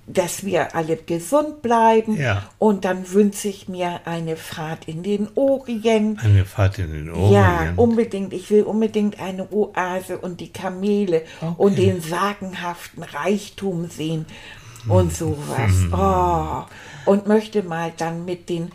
dass 0.06 0.44
wir 0.44 0.76
alle 0.76 0.98
gesund 0.98 1.62
bleiben. 1.62 2.18
Ja. 2.18 2.50
Und 2.60 2.86
dann 2.86 3.12
wünsche 3.12 3.48
ich 3.48 3.70
mir 3.70 4.02
eine 4.06 4.36
Fahrt 4.36 4.88
in 4.88 5.04
den 5.04 5.30
Orient. 5.36 6.24
Eine 6.24 6.46
Fahrt 6.46 6.80
in 6.80 6.92
den 6.92 7.10
Orient. 7.10 7.34
Ja, 7.34 7.74
unbedingt. 7.78 8.34
Ich 8.34 8.50
will 8.50 8.64
unbedingt 8.64 9.20
eine 9.20 9.52
Oase 9.52 10.18
und 10.18 10.42
die 10.42 10.52
Kamele 10.52 11.24
und 11.58 11.78
den 11.78 12.02
sagenhaften 12.02 13.04
Reichtum 13.04 13.90
sehen 13.90 14.26
und 14.88 15.14
sowas. 15.14 15.72
Oh. 15.92 17.10
Und 17.10 17.28
möchte 17.28 17.64
mal 17.64 17.94
dann 17.96 18.26
mit 18.26 18.50
den 18.50 18.72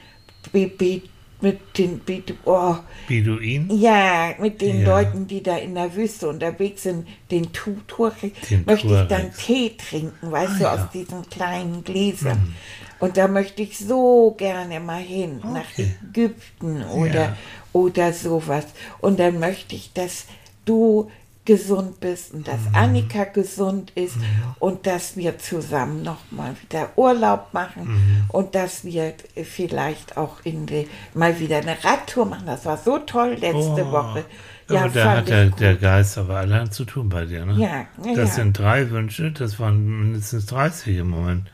Be 0.53 0.67
Be 0.67 1.03
mit 1.41 1.79
den 1.79 2.01
Be 2.01 2.23
oh, 2.45 2.75
Beduin? 3.07 3.69
ja, 3.71 4.35
mit 4.41 4.61
den 4.61 4.81
Ja. 4.83 4.89
Leuten, 4.89 5.27
die 5.27 5.43
da 5.43 5.57
in 5.57 5.75
der 5.75 5.95
Wüste 5.95 6.29
unterwegs 6.29 6.83
sind, 6.83 7.07
den 7.31 7.53
Tu- 7.53 7.77
Tuareg, 7.87 8.35
Den 8.49 8.65
möchte 8.67 8.87
ich 8.89 9.09
dann. 9.09 9.33
Tee 9.35 9.73
trinken, 9.77 10.31
weißt 10.33 10.53
Ah, 10.55 10.59
du, 10.59 10.63
ja. 10.65 10.75
aus 10.75 10.91
diesen 10.93 11.29
kleinen 11.29 11.85
Gläsern. 11.85 12.55
Und 13.01 13.17
da 13.17 13.29
möchte 13.29 13.63
ich 13.63 13.79
so 13.79 14.35
gerne 14.37 14.81
mal 14.81 15.01
hin, 15.01 15.41
nach 15.45 15.65
Okay. 15.73 15.95
Ägypten 16.11 16.83
oder, 16.85 17.15
Ja. 17.15 17.37
oder 17.73 18.13
sowas. 18.13 18.65
Und 19.01 19.21
dann 19.21 19.39
möchte 19.39 19.77
ich, 19.77 19.93
dass 19.93 20.27
du 20.65 21.09
gesund 21.49 21.99
bist 22.01 22.35
und 22.35 22.41
Mhm. 22.41 22.45
dass 22.45 22.61
Annika 22.75 23.25
gesund 23.25 23.91
ist 23.95 24.17
und 24.59 24.87
dass 24.87 25.17
wir 25.17 25.39
zusammen 25.39 26.03
noch 26.03 26.19
mal 26.31 26.55
wieder 26.61 26.91
Urlaub 26.97 27.55
machen 27.55 27.85
Mhm. 27.87 28.25
und 28.29 28.55
dass 28.55 28.85
wir 28.85 29.15
vielleicht 29.45 30.19
auch 30.19 30.37
in 30.45 30.67
die, 30.67 30.87
mal 31.15 31.41
wieder 31.41 31.57
eine 31.57 31.83
Radtour 31.83 32.27
machen. 32.27 32.45
Das 32.47 32.67
war 32.67 32.77
so 32.77 32.99
toll 32.99 33.31
letzte 33.41 33.87
Oh. 33.87 33.93
Woche. 33.93 34.25
aber 34.69 34.89
da 34.91 35.17
hat 35.17 35.29
der, 35.29 35.47
der. 35.47 35.77
Geist 35.77 36.19
aber 36.19 36.37
allein 36.37 36.71
zu 36.71 36.85
tun 36.85 37.09
bei 37.09 37.25
dir, 37.25 37.47
ne? 37.47 37.55
Ja, 37.55 37.87
ja, 38.07 38.15
Das 38.15 38.29
ja. 38.31 38.35
sind 38.45 38.59
drei 38.59 38.91
Wünsche, 38.91 39.31
das 39.33 39.59
waren 39.59 40.03
mindestens 40.03 40.45
30 40.47 40.99
im 40.99 41.09
Moment. 41.09 41.51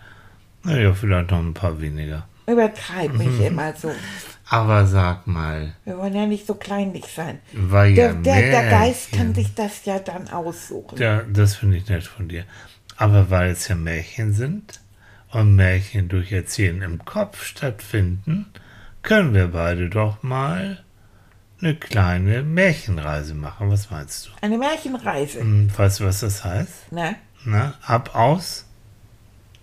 Naja, 0.64 0.92
vielleicht 0.92 1.30
noch 1.30 1.38
ein 1.38 1.54
paar 1.54 1.80
weniger. 1.80 2.26
Übertreib 2.48 3.12
mich 3.16 3.28
Mhm. 3.38 3.42
immer 3.46 3.72
so. 3.74 3.92
Aber 4.54 4.86
sag 4.86 5.26
mal, 5.26 5.72
Wir 5.84 5.98
wollen 5.98 6.14
ja 6.14 6.26
nicht 6.26 6.46
so 6.46 6.54
kleinlich 6.54 7.06
sein. 7.06 7.40
war 7.52 7.86
ja 7.86 8.12
Der, 8.12 8.14
der, 8.14 8.50
der 8.50 8.70
Geist 8.70 9.10
kann 9.12 9.34
sich 9.34 9.52
das 9.54 9.84
ja 9.84 9.98
dann 9.98 10.28
aussuchen. 10.28 10.96
Ja, 10.98 11.22
das 11.22 11.56
finde 11.56 11.76
ich 11.78 11.88
nett 11.88 12.04
von 12.04 12.28
dir. 12.28 12.44
Aber 12.96 13.30
weil 13.30 13.50
es 13.50 13.66
ja 13.68 13.74
Märchen 13.74 14.32
sind 14.32 14.80
und 15.32 15.56
Märchen 15.56 16.08
durch 16.08 16.30
Erzählen 16.30 16.82
im 16.82 17.04
Kopf 17.04 17.44
stattfinden, 17.44 18.46
können 19.02 19.34
wir 19.34 19.48
beide 19.48 19.88
doch 19.90 20.22
mal 20.22 20.82
eine 21.60 21.74
kleine 21.74 22.42
Märchenreise 22.42 23.34
machen. 23.34 23.70
Was 23.70 23.90
meinst 23.90 24.26
du? 24.26 24.30
Eine 24.40 24.58
Märchenreise. 24.58 25.40
Hm, 25.40 25.70
Weißt 25.76 25.98
du, 26.00 26.04
was 26.04 26.20
das 26.20 26.44
heißt? 26.44 26.92
Ne? 26.92 27.16
Na, 27.44 27.74
ab 27.84 28.14
aus? 28.14 28.66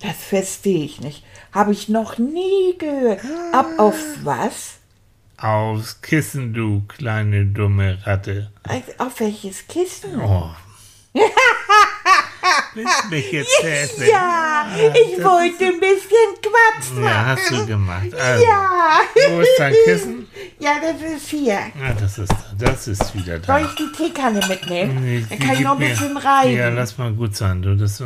Das 0.01 0.17
verstehe 0.17 0.83
ich 0.83 0.99
nicht. 0.99 1.23
Habe 1.53 1.71
ich 1.71 1.87
noch 1.87 2.17
nie 2.17 2.77
gehört. 2.77 3.21
Ab 3.53 3.67
auf 3.77 3.95
was? 4.23 4.79
Aufs 5.41 6.01
Kissen, 6.01 6.53
du 6.53 6.83
kleine 6.87 7.47
dumme 7.47 7.97
Ratte. 8.05 8.51
Auf 8.99 9.19
welches 9.19 9.67
Kissen? 9.67 10.21
Oh. 10.21 10.51
Willst 12.73 13.09
mich 13.09 13.31
jetzt 13.31 13.63
helfen? 13.63 14.03
Ja, 14.09 14.65
ich 14.93 15.23
wollte 15.23 15.65
ein 15.65 15.79
bisschen 15.79 16.31
Quatsch 16.41 16.95
Ja, 16.95 17.01
machen. 17.01 17.25
hast 17.27 17.51
du 17.51 17.65
gemacht. 17.65 18.13
Also, 18.13 18.43
Ja. 18.45 18.99
wo 19.29 19.39
ist 19.41 19.49
dein 19.57 19.73
Kissen? 19.85 20.27
Ja, 20.59 20.71
das 20.81 21.01
ist 21.11 21.27
hier. 21.29 21.57
Ah, 21.83 21.93
das 21.99 22.17
ist, 22.19 22.33
das 22.57 22.87
ist 22.87 23.15
wieder 23.15 23.39
da. 23.39 23.57
Soll 23.59 23.67
ich 23.67 23.75
die 23.75 23.91
Teekanne 24.03 24.39
mitnehmen? 24.47 24.99
Nee, 25.03 25.25
Dann 25.27 25.39
die 25.39 25.45
kann 25.45 25.55
ich 25.55 25.61
noch 25.61 25.79
ein 25.79 25.89
bisschen 25.89 26.17
reiben. 26.17 26.55
Ja, 26.55 26.69
lass 26.69 26.97
mal 26.97 27.11
gut 27.13 27.35
sein. 27.35 27.61
Du, 27.61 27.75
das, 27.75 28.01
ah, 28.01 28.05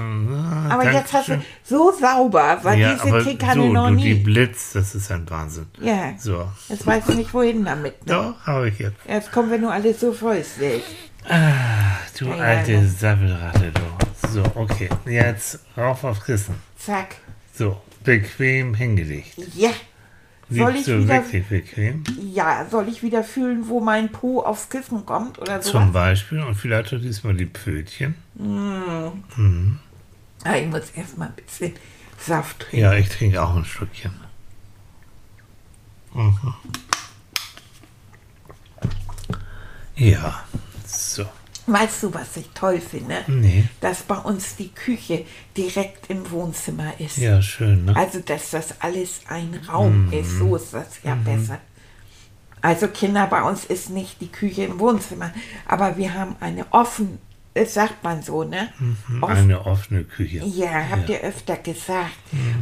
aber 0.69 0.91
jetzt 0.91 1.11
hast 1.13 1.29
du 1.29 1.41
so 1.63 1.91
sauber, 1.91 2.59
war 2.63 2.73
ja, 2.75 2.93
diese 2.95 3.23
Teekanne 3.23 3.61
so, 3.61 3.73
noch 3.73 3.89
du, 3.89 3.95
die 3.97 4.13
nie. 4.13 4.23
Blitz, 4.23 4.71
das 4.73 4.95
ist 4.95 5.11
ein 5.11 5.29
Wahnsinn. 5.29 5.67
Ja, 5.81 6.13
So. 6.17 6.47
jetzt 6.69 6.85
weiß 6.87 7.09
ich 7.09 7.15
nicht, 7.15 7.33
wohin 7.33 7.65
damit. 7.65 8.05
Ne? 8.05 8.13
Doch, 8.13 8.47
habe 8.47 8.69
ich 8.69 8.79
jetzt. 8.79 8.95
Jetzt 9.07 9.31
kommen 9.31 9.51
wir 9.51 9.57
nur 9.57 9.71
alle 9.73 9.93
so 9.93 10.11
vollständig. 10.13 10.83
Ah, 11.27 11.97
du 12.19 12.25
Ja, 12.25 12.35
ja, 12.37 12.43
alte 12.43 12.71
ja. 12.73 12.81
Sabbelratte, 12.85 13.71
du. 13.73 13.81
So, 14.35 14.43
okay. 14.55 14.89
Jetzt 15.05 15.59
rauf 15.77 16.03
aufs 16.03 16.25
Kissen. 16.25 16.55
Zack. 16.77 17.15
So, 17.53 17.81
bequem 18.03 18.73
hingelegt. 18.73 19.33
Ja. 19.53 19.69
Soll 20.49 20.73
Liegst 20.73 20.89
ich 20.89 20.97
wieder, 20.99 21.07
wirklich 21.07 21.45
bequem? 21.47 22.03
ja, 22.33 22.67
soll 22.69 22.89
ich 22.89 23.01
wieder 23.01 23.23
fühlen, 23.23 23.69
wo 23.69 23.79
mein 23.79 24.11
Po 24.11 24.41
aufs 24.41 24.69
Kissen 24.69 25.05
kommt 25.05 25.39
oder 25.39 25.61
Zum 25.61 25.71
sowas? 25.83 25.93
Beispiel, 25.93 26.41
und 26.41 26.55
vielleicht 26.55 26.93
auch 26.93 26.99
diesmal 26.99 27.33
die 27.33 27.45
Pfötchen. 27.45 28.15
Ah, 30.43 30.55
ich 30.57 30.67
muss 30.67 30.89
erstmal 30.91 31.29
ein 31.29 31.35
bisschen 31.35 31.71
Saft 32.19 32.59
trinken. 32.59 32.77
Ja, 32.77 32.93
ich 32.93 33.07
trinke 33.07 33.41
auch 33.41 33.55
ein 33.55 33.63
Stückchen. 33.63 34.11
Mhm. 36.13 36.37
Ja, 39.95 40.43
so. 40.51 40.64
Weißt 41.67 42.03
du, 42.03 42.13
was 42.13 42.37
ich 42.37 42.49
toll 42.53 42.79
finde? 42.79 43.23
Nee. 43.27 43.67
Dass 43.81 44.03
bei 44.03 44.17
uns 44.17 44.55
die 44.55 44.69
Küche 44.69 45.25
direkt 45.57 46.09
im 46.09 46.29
Wohnzimmer 46.29 46.99
ist. 46.99 47.17
Ja, 47.17 47.41
schön, 47.41 47.85
ne? 47.85 47.95
Also, 47.95 48.19
dass 48.19 48.51
das 48.51 48.81
alles 48.81 49.21
ein 49.27 49.59
Raum 49.67 50.11
ist, 50.13 50.37
so 50.37 50.55
ist 50.55 50.73
das 50.73 50.99
ja 51.03 51.15
besser. 51.15 51.57
Also, 52.61 52.87
Kinder, 52.87 53.25
bei 53.27 53.41
uns 53.41 53.65
ist 53.65 53.89
nicht 53.89 54.21
die 54.21 54.31
Küche 54.31 54.63
im 54.63 54.79
Wohnzimmer, 54.79 55.31
aber 55.67 55.97
wir 55.97 56.13
haben 56.13 56.35
eine 56.39 56.65
offen, 56.71 57.19
das 57.55 57.73
sagt 57.73 58.03
man 58.03 58.21
so, 58.21 58.43
ne? 58.43 58.69
Off- 59.21 59.29
Eine 59.31 59.65
offene 59.65 60.03
Küche. 60.03 60.43
ja, 60.45 60.69
habt 60.91 61.09
ihr 61.09 61.21
öfter 61.21 61.55
gesagt. 61.55 62.11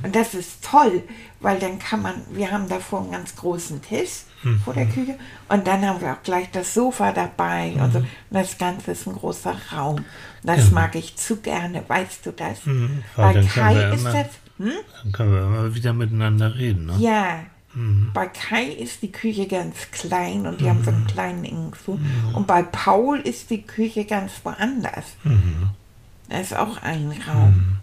Und 0.03 0.15
das 0.15 0.33
ist 0.33 0.63
toll, 0.63 1.03
weil 1.41 1.59
dann 1.59 1.79
kann 1.79 2.01
man, 2.01 2.13
wir 2.31 2.49
haben 2.51 2.69
davor 2.69 3.01
einen 3.01 3.11
ganz 3.11 3.35
großen 3.35 3.81
Tisch 3.81 4.21
vor 4.63 4.73
der 4.73 4.85
Küche 4.85 5.15
und 5.49 5.65
dann 5.67 5.85
haben 5.85 5.99
wir 6.01 6.13
auch 6.13 6.21
gleich 6.23 6.51
das 6.51 6.73
Sofa 6.73 7.11
dabei 7.11 7.73
und 7.79 7.91
so. 7.93 7.99
Und 7.99 8.07
das 8.29 8.57
Ganze 8.57 8.91
ist 8.91 9.07
ein 9.07 9.13
großer 9.15 9.55
Raum. 9.73 10.05
Das 10.43 10.71
mag 10.71 10.95
ich 10.95 11.15
zu 11.15 11.37
gerne, 11.37 11.83
weißt 11.87 12.25
du 12.25 12.31
das? 12.31 12.59
weil 12.65 12.89
Bei 13.15 13.33
können 13.33 13.43
wir 13.45 13.49
Kai 13.53 13.89
ist 13.93 13.99
immer- 14.01 14.11
das, 14.11 14.27
hm? 14.57 14.71
Dann 15.03 15.11
können 15.11 15.31
wir 15.33 15.41
immer 15.41 15.73
wieder 15.75 15.93
miteinander 15.93 16.55
reden, 16.55 16.85
ne? 16.85 16.95
Ja. 16.99 17.39
Bei 18.13 18.27
Kai 18.27 18.65
ist 18.65 19.01
die 19.01 19.11
Küche 19.11 19.47
ganz 19.47 19.75
klein 19.91 20.45
und 20.45 20.61
die 20.61 20.69
haben 20.69 20.83
so 20.83 20.91
einen 20.91 21.07
kleinen 21.07 21.43
engen 21.43 21.73
Flur. 21.73 21.99
Und 22.33 22.45
bei 22.45 22.61
Paul 22.61 23.19
ist 23.19 23.49
die 23.49 23.63
Küche 23.63 24.05
ganz 24.05 24.31
woanders. 24.43 25.05
Da 26.29 26.39
ist 26.39 26.55
auch 26.55 26.81
ein 26.83 27.13
Raum. 27.27 27.77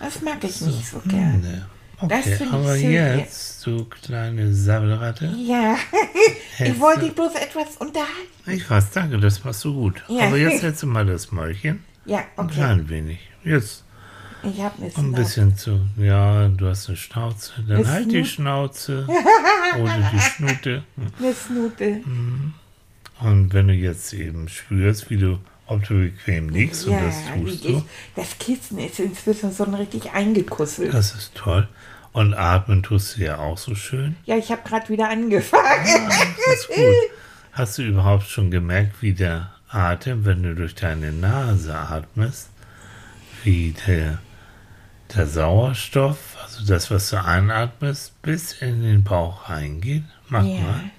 Das 0.00 0.20
mag 0.20 0.42
ich 0.42 0.60
nicht 0.60 0.86
so 0.86 0.98
gern. 1.06 1.64
Das 2.08 2.26
Okay, 2.26 2.34
finde 2.34 2.44
ich 2.44 2.52
aber 2.52 2.76
schön 2.76 2.92
jetzt, 2.92 3.64
du 3.66 3.84
kleine 3.84 4.52
Sabbelratte. 4.52 5.32
Ja, 5.38 5.76
ich 6.58 6.80
wollte 6.80 7.02
dich 7.02 7.14
bloß 7.14 7.34
etwas 7.36 7.76
unterhalten. 7.78 8.10
Ich 8.46 8.68
weiß, 8.68 8.90
danke, 8.90 9.18
das 9.18 9.44
machst 9.44 9.64
du 9.64 9.72
gut. 9.72 10.02
Ja. 10.08 10.26
Aber 10.26 10.36
jetzt 10.36 10.62
du 10.82 10.86
mal 10.88 11.06
das 11.06 11.30
Mäulchen. 11.30 11.84
Ja, 12.04 12.18
Ein 12.36 12.46
okay. 12.46 12.54
klein 12.54 12.88
wenig. 12.88 13.20
Jetzt 13.44 13.84
Ich 14.44 14.60
habe 14.60 14.74
eine 14.78 14.86
ein 14.86 14.90
Schnauze. 14.92 15.12
bisschen 15.12 15.56
zu. 15.56 15.80
Ja, 15.96 16.48
du 16.48 16.68
hast 16.68 16.88
eine 16.88 16.96
Schnauze. 16.96 17.52
Dann 17.68 17.76
Eine 17.78 17.88
halt 17.88 18.12
die 18.12 18.18
Snut- 18.24 18.26
Schnauze. 18.28 19.06
Oder 19.80 20.10
die 20.12 20.18
Schnute. 20.20 20.82
Eine 21.18 21.32
Snute. 21.34 22.00
Und 23.20 23.52
wenn 23.54 23.68
du 23.68 23.74
jetzt 23.74 24.12
eben 24.12 24.48
spürst, 24.48 25.10
wie 25.10 25.16
du, 25.18 25.38
ob 25.66 25.86
du 25.86 25.94
bequem 25.94 26.48
liegst, 26.48 26.86
und 26.86 26.92
Ja, 26.94 27.00
das 27.04 27.16
tust 27.40 27.64
du, 27.64 27.68
ich. 27.68 27.82
das 28.16 28.38
Kissen 28.38 28.78
ist 28.78 28.98
inzwischen 28.98 29.52
so 29.52 29.64
richtig 29.64 30.10
eingekusselt. 30.12 30.92
das 30.92 31.14
ist 31.14 31.34
toll. 31.34 31.68
Und 32.12 32.34
atmen 32.34 32.82
tust 32.82 33.16
du 33.16 33.22
ja 33.22 33.38
auch 33.38 33.56
so 33.56 33.74
schön. 33.74 34.16
Ja, 34.26 34.36
ich 34.36 34.50
habe 34.50 34.60
gerade 34.68 34.88
wieder 34.88 35.08
angefangen. 35.08 35.64
Das 36.46 36.58
ist 36.58 36.68
gut. 36.68 36.94
Hast 37.52 37.78
du 37.78 37.82
überhaupt 37.82 38.24
schon 38.26 38.50
gemerkt, 38.50 39.00
wie 39.02 39.12
der 39.12 39.52
Atem, 39.68 40.24
wenn 40.26 40.42
du 40.42 40.54
durch 40.54 40.74
deine 40.74 41.12
Nase 41.12 41.74
atmest, 41.74 42.48
wie 43.44 43.74
der, 43.86 44.18
der 45.14 45.26
Sauerstoff, 45.26 46.36
also 46.42 46.64
das, 46.66 46.90
was 46.90 47.10
du 47.10 47.22
einatmest, 47.22 48.20
bis 48.22 48.52
in 48.52 48.82
den 48.82 49.04
Bauch 49.04 49.48
reingeht. 49.48 50.04
Mach 50.28 50.44
Ja. 50.44 50.60
mal. 50.60 50.90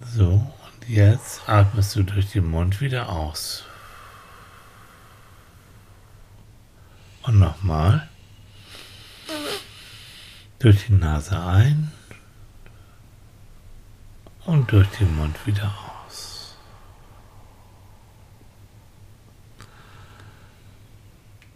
So, 0.00 0.30
und 0.32 0.88
jetzt 0.88 1.48
atmest 1.48 1.96
du 1.96 2.02
durch 2.02 2.30
den 2.32 2.46
Mund 2.50 2.80
wieder 2.80 3.08
aus. 3.08 3.64
Und 7.22 7.38
nochmal. 7.38 8.08
Durch 10.58 10.86
die 10.86 10.92
Nase 10.94 11.38
ein 11.40 11.92
und 14.44 14.72
durch 14.72 14.88
den 14.98 15.14
Mund 15.14 15.36
wieder 15.46 15.72
aus. 16.06 16.56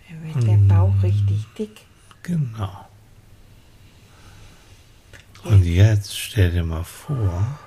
Dann 0.08 0.22
wird 0.34 0.46
der 0.46 0.74
Bauch 0.74 0.91
richtig 1.02 1.46
dick. 1.58 1.80
Genau. 2.22 2.88
Und 5.44 5.64
jetzt 5.64 6.16
stell 6.16 6.52
dir 6.52 6.64
mal 6.64 6.84
vor, 6.84 7.58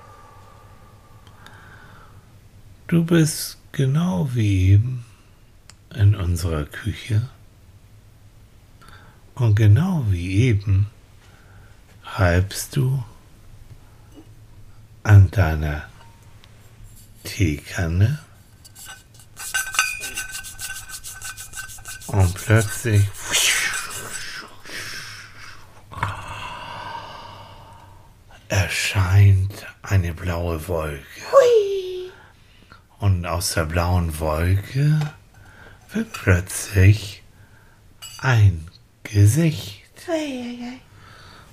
du 2.86 3.04
bist 3.04 3.58
genau 3.72 4.30
wie 4.32 4.70
eben 4.70 5.04
in 5.94 6.14
unserer 6.14 6.64
Küche 6.64 7.28
und 9.34 9.54
genau 9.54 10.06
wie 10.08 10.36
eben 10.44 10.86
reibst 12.02 12.76
du 12.76 13.04
an 15.02 15.30
deiner 15.30 15.84
Teekanne 17.24 18.18
und 22.16 22.34
plötzlich 22.34 23.06
erscheint 28.48 29.66
eine 29.82 30.14
blaue 30.14 30.66
Wolke. 30.66 31.04
Und 32.98 33.26
aus 33.26 33.52
der 33.52 33.66
blauen 33.66 34.18
Wolke 34.18 34.98
wird 35.92 36.12
plötzlich 36.14 37.22
ein 38.20 38.66
Gesicht. 39.02 39.82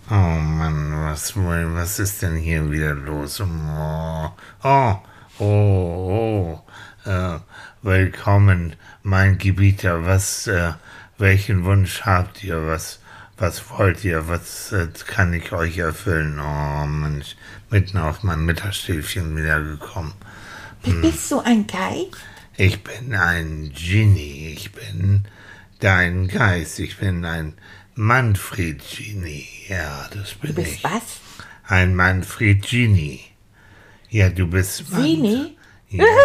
Oh 0.09 0.13
Mann, 0.13 0.93
was, 1.05 1.35
was 1.35 1.99
ist 1.99 2.21
denn 2.21 2.37
hier 2.37 2.71
wieder 2.71 2.93
los? 2.93 3.41
Oh, 3.41 4.29
oh, 4.63 4.95
oh, 5.39 5.43
oh. 5.43 6.61
Äh, 7.05 7.39
willkommen, 7.83 8.75
mein 9.03 9.37
Gebieter. 9.37 10.05
Was, 10.05 10.47
äh, 10.47 10.73
welchen 11.17 11.63
Wunsch 11.65 12.01
habt 12.03 12.43
ihr? 12.43 12.65
Was, 12.65 12.99
was 13.37 13.69
wollt 13.69 14.03
ihr? 14.03 14.27
Was 14.27 14.71
äh, 14.71 14.87
kann 15.05 15.33
ich 15.33 15.51
euch 15.51 15.77
erfüllen? 15.77 16.39
Oh 16.39 16.85
Mensch, 16.85 17.35
mitten 17.69 17.97
auf 17.97 18.23
mein 18.23 18.45
Mittagsschläfchen 18.45 19.35
wiedergekommen. 19.35 20.13
B- 20.83 20.91
Bist 21.01 21.31
du 21.31 21.39
ein 21.39 21.67
Geist? 21.67 22.17
Ich 22.57 22.83
bin 22.83 23.13
ein 23.15 23.71
Genie. 23.75 24.53
Ich 24.55 24.71
bin 24.71 25.23
dein 25.79 26.27
Geist. 26.27 26.79
Ich 26.79 26.97
bin 26.97 27.25
ein 27.25 27.53
Manfred-Genie. 27.95 29.47
Ja, 29.67 30.07
das 30.13 30.33
bin 30.35 30.49
Du 30.55 30.61
bist 30.61 30.75
ich. 30.75 30.83
was? 30.83 31.19
Ein 31.67 31.95
Manfred-Genie. 31.95 33.21
Ja, 34.09 34.29
du 34.29 34.47
bist 34.47 34.89
Man- 34.91 35.01
Sini? 35.01 35.57
Ja. 35.89 36.05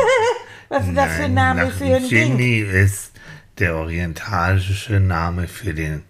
Was 0.68 0.87
ist 0.87 0.96
das 0.96 1.16
für 1.16 1.25
ein 1.25 1.34
Name 1.34 1.70
für 1.70 1.84
ein 1.84 2.08
Ding? 2.08 2.37
Genie 2.37 2.60
ist 2.60 3.12
der 3.58 3.76
orientalische 3.76 5.00
Name 5.00 5.48
für 5.48 5.74
den 5.74 6.02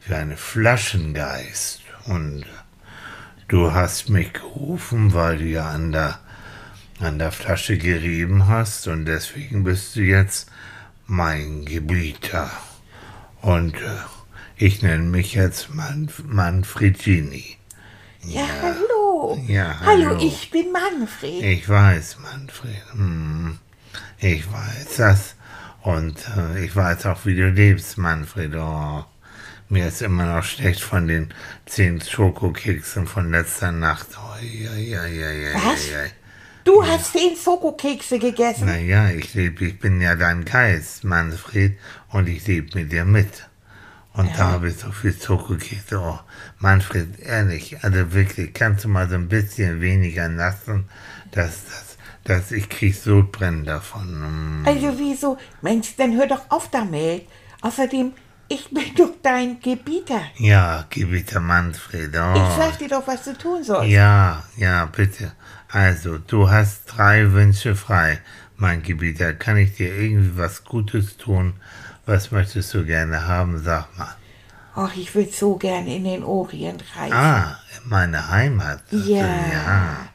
für 0.00 0.16
einen 0.16 0.36
Flaschengeist. 0.36 1.80
Und 2.06 2.44
du 3.48 3.72
hast 3.72 4.08
mich 4.10 4.32
gerufen, 4.32 5.14
weil 5.14 5.38
du 5.38 5.44
ja 5.44 5.68
an 5.70 5.92
der 5.92 6.18
an 6.98 7.18
der 7.18 7.32
Flasche 7.32 7.78
gerieben 7.78 8.46
hast 8.46 8.86
und 8.86 9.06
deswegen 9.06 9.64
bist 9.64 9.96
du 9.96 10.00
jetzt 10.00 10.50
mein 11.06 11.64
Gebieter. 11.64 12.50
Und 13.40 13.74
äh, 13.76 13.96
ich 14.56 14.82
nenne 14.82 15.04
mich 15.04 15.34
jetzt 15.34 15.74
Manf 15.74 16.22
Manfred 16.26 16.98
Genie. 16.98 17.56
Ja, 18.22 18.44
hallo. 18.60 19.42
Ja, 19.46 19.80
hallo. 19.80 20.08
hallo. 20.10 20.18
ich 20.20 20.50
bin 20.50 20.72
Manfred. 20.72 21.42
Ich 21.42 21.66
weiß, 21.66 22.18
Manfred. 22.20 22.82
Hm, 22.92 23.58
ich 24.18 24.50
weiß 24.50 24.96
das. 24.96 25.34
Und 25.82 26.16
äh, 26.36 26.64
ich 26.64 26.76
weiß 26.76 27.06
auch, 27.06 27.24
wie 27.24 27.34
du 27.34 27.48
lebst, 27.48 27.96
Manfred. 27.96 28.54
Oh, 28.54 29.04
mir 29.68 29.88
ist 29.88 30.02
immer 30.02 30.26
noch 30.26 30.44
schlecht 30.44 30.82
von 30.82 31.06
den 31.06 31.32
zehn 31.66 32.00
Schokokeksen 32.00 33.06
von 33.06 33.30
letzter 33.30 33.72
Nacht. 33.72 34.08
Oh, 34.16 34.44
ja, 34.44 34.74
ja, 34.74 35.06
ja, 35.06 35.30
ja, 35.30 35.54
Was? 35.54 35.90
ja, 35.90 36.02
ja. 36.02 36.10
Du 36.64 36.84
hast 36.86 37.12
zehn 37.12 37.34
Schokokekse 37.36 38.18
gegessen. 38.18 38.66
Naja, 38.66 39.08
ich 39.10 39.32
lebe, 39.32 39.64
ich 39.64 39.78
bin 39.78 40.00
ja 40.00 40.14
dein 40.14 40.44
Geist, 40.44 41.04
Manfred, 41.04 41.78
und 42.10 42.28
ich 42.28 42.46
lebe 42.46 42.78
mit 42.78 42.92
dir 42.92 43.04
mit. 43.04 43.48
Und 44.12 44.36
da 44.36 44.50
habe 44.50 44.68
ich 44.68 44.76
so 44.76 44.90
viel 44.90 45.14
Schokokekse. 45.18 45.98
Oh, 45.98 46.18
Manfred, 46.58 47.18
ehrlich, 47.20 47.82
also 47.82 48.12
wirklich, 48.12 48.52
kannst 48.52 48.84
du 48.84 48.88
mal 48.88 49.08
so 49.08 49.14
ein 49.14 49.28
bisschen 49.28 49.80
weniger 49.80 50.28
lassen, 50.28 50.88
dass, 51.30 51.64
dass, 51.64 51.89
dass 52.24 52.52
ich 52.52 52.68
krieg 52.68 52.94
Sodbrennen 52.94 53.64
davon. 53.64 54.62
Mm. 54.62 54.66
Also 54.66 54.98
wieso? 54.98 55.38
Mensch, 55.62 55.96
dann 55.96 56.16
hör 56.16 56.26
doch 56.26 56.42
auf 56.50 56.68
damit. 56.70 57.26
Außerdem, 57.62 58.12
ich 58.48 58.68
bin 58.70 58.84
doch 58.96 59.12
dein 59.22 59.60
Gebieter. 59.60 60.20
Ja, 60.36 60.84
Gebieter 60.90 61.40
Manfred, 61.40 62.14
oh. 62.16 62.34
Ich 62.34 62.56
sag 62.56 62.78
dir 62.78 62.88
doch, 62.88 63.06
was 63.06 63.24
du 63.24 63.32
tun 63.36 63.62
sollst. 63.64 63.90
Ja, 63.90 64.42
ja, 64.56 64.86
bitte. 64.86 65.32
Also, 65.68 66.18
du 66.18 66.50
hast 66.50 66.84
drei 66.86 67.32
Wünsche 67.32 67.76
frei, 67.76 68.20
mein 68.56 68.82
Gebieter. 68.82 69.34
Kann 69.34 69.56
ich 69.56 69.76
dir 69.76 69.94
irgendwie 69.94 70.36
was 70.36 70.64
Gutes 70.64 71.16
tun? 71.16 71.54
Was 72.06 72.32
möchtest 72.32 72.74
du 72.74 72.84
gerne 72.84 73.26
haben? 73.26 73.62
Sag 73.62 73.96
mal. 73.96 74.16
Ach, 74.74 74.96
ich 74.96 75.14
würde 75.14 75.30
so 75.30 75.56
gern 75.56 75.86
in 75.86 76.04
den 76.04 76.22
Orient 76.24 76.82
reisen. 76.96 77.12
Ah, 77.12 77.58
in 77.76 77.88
meine 77.88 78.28
Heimat. 78.30 78.80
sagst 78.90 79.06
du, 79.06 79.12
Ja. 79.12 80.08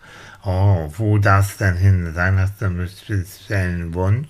Oh, 0.46 0.92
wo 0.98 1.18
das 1.18 1.58
denn 1.58 1.76
hin 1.76 2.14
sein? 2.14 2.40
Hast 2.40 2.62
du 2.62 2.66
einen 2.66 2.88
speziellen 2.88 3.94
Wunsch? 3.94 4.30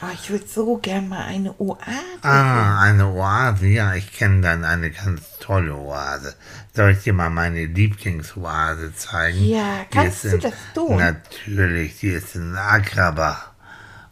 Ah, 0.00 0.10
ich 0.14 0.30
würde 0.30 0.46
so 0.46 0.76
gern 0.76 1.08
mal 1.08 1.24
eine 1.24 1.52
Oase. 1.58 1.80
Ah, 2.22 2.80
eine 2.82 3.08
Oase. 3.08 3.66
Ja, 3.66 3.94
ich 3.94 4.12
kenne 4.12 4.42
dann 4.42 4.64
eine 4.64 4.90
ganz 4.92 5.22
tolle 5.40 5.74
Oase. 5.74 6.36
Soll 6.72 6.92
ich 6.92 7.02
dir 7.02 7.12
mal 7.12 7.30
meine 7.30 7.66
Lieblingsoase 7.66 8.94
zeigen? 8.94 9.44
Ja, 9.44 9.84
kannst 9.90 10.22
du 10.24 10.28
in- 10.28 10.40
das 10.40 10.52
tun? 10.72 10.98
Natürlich, 10.98 11.98
die 11.98 12.10
ist 12.10 12.36
in 12.36 12.54
Agrabah. 12.54 13.38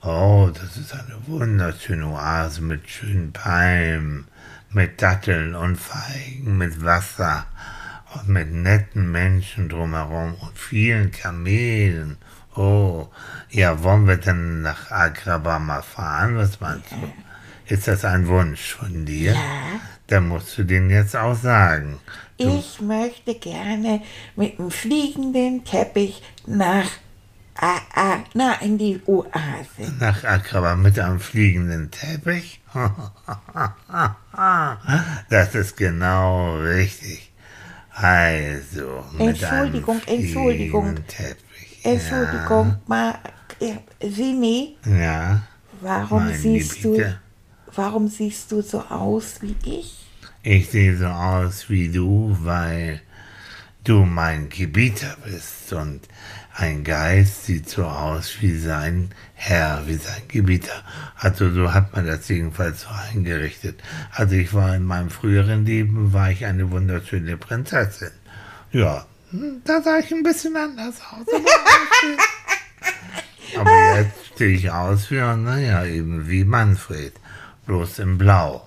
Oh, 0.03 0.51
das 0.53 0.77
ist 0.77 0.93
eine 0.93 1.17
wunderschöne 1.29 2.07
Oase 2.07 2.63
mit 2.63 2.89
schönen 2.91 3.33
Palmen, 3.33 4.27
mit 4.71 5.01
Datteln 5.01 5.55
und 5.55 5.77
Feigen, 5.77 6.59
mit 6.59 6.85
Wasser 6.85 7.47
und 8.21 8.29
mit 8.29 8.53
netten 8.53 9.11
Menschen 9.11 9.69
drumherum 9.69 10.35
und 10.35 10.59
vielen 10.59 11.11
Kamelen. 11.11 12.17
Oh, 12.55 13.09
ja, 13.51 13.83
wollen 13.83 14.07
wir 14.07 14.17
denn 14.17 14.63
nach 14.63 14.91
Agrabah 14.91 15.59
mal 15.59 15.83
fahren? 15.83 16.37
Was 16.37 16.61
meinst 16.61 16.91
du? 16.91 17.75
Ist 17.75 17.89
das 17.89 18.05
ein 18.05 18.27
Wunsch 18.29 18.75
von 18.75 19.05
dir? 19.05 19.33
Ja. 19.33 19.41
Dann 20.07 20.29
musst 20.29 20.57
du 20.57 20.65
den 20.65 20.89
jetzt 20.89 21.17
auch 21.17 21.35
sagen. 21.35 21.99
Ich 22.39 22.81
möchte 22.81 23.35
gerne 23.35 24.03
mit 24.37 24.59
einem 24.59 24.71
fliegenden 24.71 25.65
Teppich 25.65 26.23
nach, 26.47 26.89
ah, 27.57 27.81
ah, 27.95 28.19
na, 28.35 28.55
in 28.61 28.79
die 28.79 29.01
Oase. 29.07 29.93
Nach 29.99 30.23
Agrabah 30.23 30.77
mit 30.77 30.99
einem 30.99 31.21
fliegenden 31.21 31.91
Teppich? 31.91 32.61
Das 35.31 35.55
ist 35.55 35.77
genau 35.79 36.57
richtig. 36.59 37.33
Also, 37.99 39.03
Entschuldigung, 39.19 40.01
Entschuldigung. 40.07 40.97
Teppich. 41.07 41.81
Entschuldigung, 41.83 42.77
mal, 42.87 43.15
äh, 43.59 43.77
Sini, 44.07 44.77
Ja, 44.85 45.41
warum 45.81 46.31
siehst 46.35 46.85
du, 46.85 46.93
Gebieter. 46.93 47.21
warum 47.75 48.09
siehst 48.09 48.53
du 48.53 48.61
so 48.61 48.81
aus 48.83 49.41
wie 49.41 49.57
ich? 49.65 50.05
ich 50.43 50.69
sehe 50.69 50.97
so 50.97 51.07
aus 51.07 51.71
wie 51.71 51.89
du, 51.89 52.37
weil 52.43 53.01
du 53.83 54.05
mein 54.05 54.51
Gebieter 54.51 55.17
bist 55.25 55.73
und 55.73 56.01
ein 56.59 56.85
Geist 56.85 57.45
sieht 57.45 57.69
so 57.69 57.85
aus 57.85 58.41
wie 58.41 58.57
sein 58.57 59.11
Herr, 59.35 59.83
wie 59.87 59.97
sein 59.97 60.23
Gebieter. 60.29 60.83
Also 61.17 61.51
so 61.51 61.75
hat 61.75 61.95
man 61.95 62.07
das 62.07 62.27
jedenfalls 62.29 62.83
so 62.83 62.89
eingerichtet. 62.89 63.83
Also 64.11 64.37
ich 64.37 64.55
war 64.55 64.75
in 64.75 64.85
meinem 64.85 65.11
früheren 65.11 65.67
Leben, 65.67 66.15
war 66.15 66.31
ich 66.31 66.47
eine 66.47 66.71
wunderschöne 66.71 67.37
Prinzessin. 67.37 68.13
Ja, 68.73 69.05
hm, 69.31 69.61
da 69.65 69.83
sah 69.83 69.99
ich 69.99 70.11
ein 70.13 70.23
bisschen 70.23 70.57
anders 70.57 71.01
aus. 71.11 71.27
Aber 73.59 73.71
jetzt 73.97 74.35
stehe 74.35 74.57
ich 74.57 74.71
aus 74.71 75.11
wie, 75.11 75.17
naja, 75.17 75.85
eben 75.85 76.29
wie 76.29 76.45
Manfred, 76.45 77.13
bloß 77.67 77.99
in 77.99 78.17
Blau. 78.17 78.67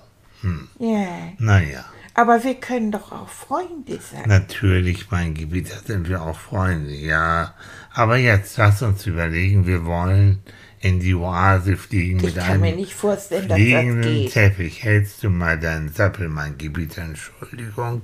Ja. 0.78 1.32
Naja, 1.38 1.84
Aber 2.14 2.42
wir 2.44 2.54
können 2.54 2.90
doch 2.92 3.12
auch 3.12 3.28
Freunde 3.28 3.98
sein. 4.00 4.24
natürlich, 4.26 5.10
mein 5.10 5.34
Gebiet, 5.34 5.70
da 5.70 5.76
sind 5.86 6.08
wir 6.08 6.22
auch 6.22 6.38
Freunde, 6.38 6.92
ja. 6.94 7.54
Aber 7.92 8.16
jetzt 8.16 8.56
lass 8.58 8.82
uns 8.82 9.06
überlegen, 9.06 9.66
wir 9.66 9.84
wollen 9.84 10.40
in 10.82 10.98
die 11.00 11.14
Oase 11.14 11.76
fliegen 11.76 12.18
Ich 12.18 12.24
mit 12.34 12.36
kann 12.36 12.60
mir 12.60 12.68
einem 12.68 12.76
nicht 12.78 12.94
vorstellen, 12.94 13.48
dass 13.48 13.56
das 13.58 13.66
fliegenden 13.66 14.02
geht. 14.02 14.32
Teppich. 14.32 14.82
Hältst 14.82 15.22
du 15.22 15.28
mal 15.30 15.58
deinen 15.58 15.90
Sappel, 15.90 16.28
mein 16.28 16.56
Gebiet, 16.58 16.96
Entschuldigung. 16.98 18.02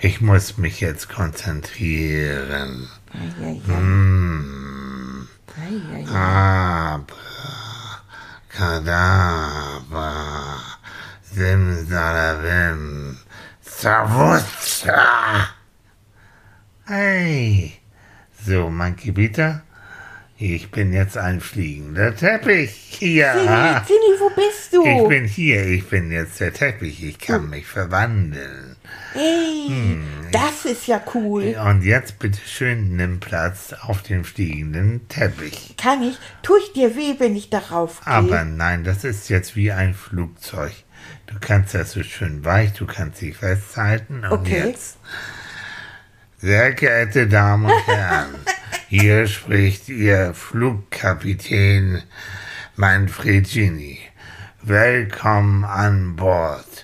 Ich 0.00 0.20
muss 0.22 0.56
mich 0.56 0.80
jetzt 0.80 1.08
konzentrieren. 1.10 2.88
Ei, 3.12 3.44
ei, 3.44 3.60
Hm. 3.66 5.28
ei, 5.56 5.80
ei, 5.94 6.04
ei. 6.10 7.04
Abracadabra, 9.24 10.56
Simsalabim, 11.34 13.16
Zawutza. 13.60 15.48
Hey, 16.86 17.72
so, 18.46 18.70
mein 18.70 18.94
Gebieter, 18.94 19.64
ich 20.38 20.70
bin 20.70 20.92
jetzt 20.92 21.18
ein 21.18 21.40
fliegender 21.40 22.14
Teppich. 22.14 23.00
Ja, 23.00 23.32
Zini, 23.32 23.98
Zini, 23.98 24.20
wo 24.20 24.30
bist 24.30 24.72
du? 24.72 24.84
ich 24.86 25.08
bin 25.08 25.24
hier, 25.24 25.66
ich 25.66 25.88
bin 25.88 26.12
jetzt 26.12 26.38
der 26.38 26.52
Teppich, 26.52 27.02
ich 27.02 27.18
kann 27.18 27.50
mich 27.50 27.66
verwandeln. 27.66 28.73
Hey, 29.12 29.66
Hm. 29.68 30.04
das 30.32 30.64
ist 30.64 30.86
ja 30.86 31.00
cool. 31.14 31.54
Und 31.64 31.82
jetzt 31.82 32.18
bitte 32.18 32.38
schön, 32.46 32.96
nimm 32.96 33.20
Platz 33.20 33.72
auf 33.82 34.02
dem 34.02 34.24
fliegenden 34.24 35.06
Teppich. 35.08 35.74
Kann 35.76 36.02
ich? 36.02 36.16
Tue 36.42 36.58
ich 36.60 36.72
dir 36.72 36.96
weh, 36.96 37.14
wenn 37.18 37.34
ich 37.36 37.48
darauf 37.50 38.00
gehe? 38.04 38.12
Aber 38.12 38.44
nein, 38.44 38.84
das 38.84 39.04
ist 39.04 39.28
jetzt 39.30 39.56
wie 39.56 39.72
ein 39.72 39.94
Flugzeug. 39.94 40.72
Du 41.26 41.36
kannst 41.40 41.74
das 41.74 41.92
so 41.92 42.02
schön 42.02 42.44
weich, 42.44 42.72
du 42.74 42.86
kannst 42.86 43.18
sie 43.18 43.32
festhalten. 43.32 44.24
Und 44.24 44.32
Okay. 44.32 44.68
jetzt, 44.68 44.98
sehr 46.38 46.72
geehrte 46.72 47.26
Damen 47.26 47.66
und 47.66 47.86
Herren, 47.86 48.34
hier 48.88 49.26
spricht 49.26 49.88
Ihr 49.88 50.34
Flugkapitän 50.34 52.02
Manfred 52.76 53.48
Gini. 53.48 53.98
Willkommen 54.62 55.64
an 55.64 56.16
Bord. 56.16 56.83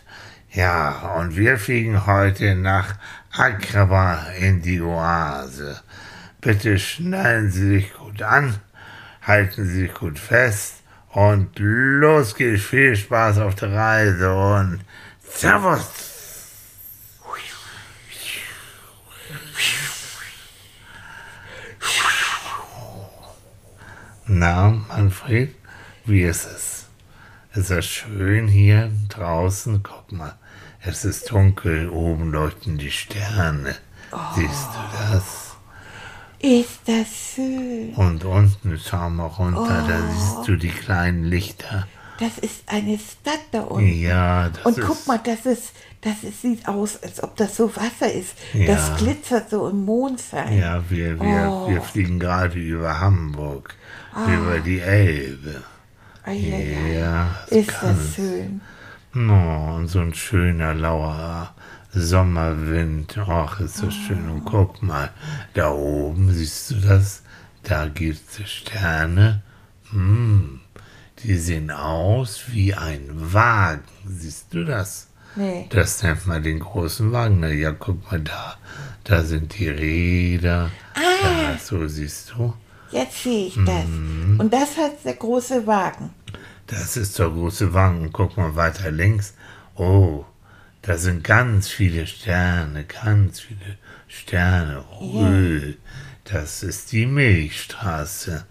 Ja, 0.53 1.15
und 1.17 1.37
wir 1.37 1.59
fliegen 1.59 2.07
heute 2.07 2.57
nach 2.57 2.97
Agrabah 3.31 4.33
in 4.37 4.61
die 4.61 4.81
Oase. 4.81 5.81
Bitte 6.41 6.77
schnallen 6.77 7.53
Sie 7.53 7.69
sich 7.69 7.95
gut 7.95 8.21
an, 8.21 8.57
halten 9.23 9.65
Sie 9.65 9.83
sich 9.83 9.95
gut 9.95 10.19
fest 10.19 10.83
und 11.11 11.57
los 11.57 12.35
geht's. 12.35 12.65
Viel 12.65 12.97
Spaß 12.97 13.39
auf 13.39 13.55
der 13.55 13.73
Reise 13.73 14.35
und 14.35 14.81
Servus! 15.23 15.89
Na, 24.27 24.71
Manfred, 24.71 25.55
wie 26.07 26.23
ist 26.23 26.47
es? 26.47 26.87
Ist 27.53 27.71
es 27.71 27.85
schön 27.85 28.47
hier 28.47 28.93
draußen? 29.09 29.83
Guck 29.83 30.13
mal, 30.13 30.39
es 30.83 31.05
ist 31.05 31.31
dunkel, 31.31 31.89
oben 31.91 32.33
leuchten 32.33 32.79
die 32.79 32.91
Sterne. 32.91 33.75
Siehst 34.35 34.69
du 34.75 35.13
das? 35.13 35.25
Ist 36.43 36.81
das 36.87 37.07
schön. 37.35 37.93
Und 37.95 38.25
unten, 38.25 38.81
schau 38.83 39.11
mal 39.11 39.27
runter, 39.27 39.85
da 39.87 39.99
siehst 40.13 40.49
du 40.49 40.57
die 40.57 40.71
kleinen 40.71 41.25
Lichter. 41.25 41.87
Das 42.19 42.39
ist 42.39 42.63
eine 42.67 42.99
Stadt 42.99 43.41
da 43.53 43.61
unten. 43.63 43.99
Ja, 44.01 44.49
das 44.51 44.65
Und 44.67 44.79
ist... 44.79 44.87
guck 44.87 45.07
mal, 45.07 45.19
das 45.25 45.47
ist, 45.47 45.73
das 46.03 46.23
ist, 46.23 46.43
sieht 46.43 46.67
aus, 46.69 47.03
als 47.03 47.23
ob 47.23 47.37
das 47.37 47.57
so 47.57 47.75
Wasser 47.77 48.13
ist. 48.13 48.35
Ja. 48.53 48.75
Das 48.75 48.97
glitzert 48.99 49.49
so 49.51 49.69
im 49.69 49.85
Mondschein. 49.85 50.59
Ja, 50.59 50.83
wir, 50.91 51.19
wir, 51.21 51.49
Oh. 51.51 51.69
wir 51.71 51.81
fliegen 51.83 52.19
gerade 52.19 52.59
über 52.59 53.01
Hamburg, 53.01 53.75
über 54.27 54.59
die 54.61 54.81
Elbe. 54.81 55.63
Ei, 56.25 56.33
ei, 56.33 56.77
ei. 56.91 56.93
Ja, 56.99 57.31
Ist 57.49 57.69
kann 57.69 57.97
das 57.97 58.15
schön. 58.15 58.61
Oh, 59.15 59.75
und 59.77 59.89
so 59.89 60.01
ein 60.01 60.15
schöner, 60.15 60.73
lauer 60.75 61.55
Sommerwind. 61.93 63.19
Ach, 63.19 63.59
ist 63.61 63.83
das 63.83 63.93
schön. 63.93 64.31
Und 64.31 64.45
guck 64.45 64.83
mal, 64.83 65.11
da 65.55 65.73
oben, 65.73 66.33
siehst 66.33 66.71
du 66.71 66.75
das? 66.77 67.23
Da 67.65 67.89
gibt's 67.89 68.37
die 68.37 68.45
Sterne. 68.45 69.43
Hm, 69.91 70.61
die 71.25 71.37
sehen 71.37 71.73
aus 71.73 72.45
wie 72.49 72.75
ein 72.75 73.09
Wagen. 73.11 73.83
Siehst 74.07 74.55
du 74.55 74.65
das? 74.65 75.09
Nee. 75.35 75.67
Das 75.71 76.03
nennt 76.03 76.27
man 76.27 76.43
den 76.43 76.61
großen 76.61 77.11
Wagen. 77.11 77.41
Na 77.41 77.49
ja, 77.49 77.73
guck 77.73 78.11
mal 78.11 78.21
da. 78.21 78.57
Da 79.05 79.23
sind 79.25 79.59
die 79.59 79.69
Räder. 79.69 80.71
Da, 80.95 81.59
so 81.59 81.87
siehst 81.89 82.33
du. 82.37 82.55
Jetzt 82.93 83.23
sehe 83.23 83.47
ich 83.49 83.55
das. 83.55 83.87
Mhm. 83.87 84.39
Und 84.39 84.53
das 84.53 84.77
hat 84.77 85.05
der 85.05 85.15
große 85.15 85.67
Wagen. 85.67 86.11
Das 86.71 86.97
ist 86.97 87.19
der 87.19 87.29
große 87.29 87.75
Wagen. 87.75 88.01
Und 88.03 88.13
guck 88.13 88.37
mal 88.37 88.55
weiter 88.57 88.91
links. 88.91 89.35
Oh, 89.75 90.25
da 90.83 90.97
sind 90.97 91.25
ganz 91.25 91.69
viele 91.69 92.07
Sterne, 92.07 92.85
ganz 92.85 93.41
viele 93.41 93.77
Sterne. 94.09 94.85
Ui, 95.01 95.77
das 96.25 96.63
ist 96.63 96.93
die 96.93 97.07
Milchstraße. 97.07 98.47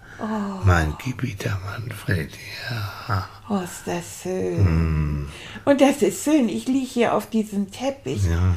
Mein 0.66 0.96
Gebieter 1.04 1.58
Manfred, 1.66 2.30
ja. 2.70 3.30
Oh, 3.48 3.62
ist 3.64 3.84
das 3.86 4.24
schön. 4.24 5.30
Und 5.64 5.80
das 5.80 6.02
ist 6.02 6.26
schön. 6.26 6.50
Ich 6.50 6.68
liege 6.68 6.86
hier 6.86 7.14
auf 7.14 7.30
diesem 7.30 7.72
Teppich. 7.72 8.26
ja. 8.26 8.54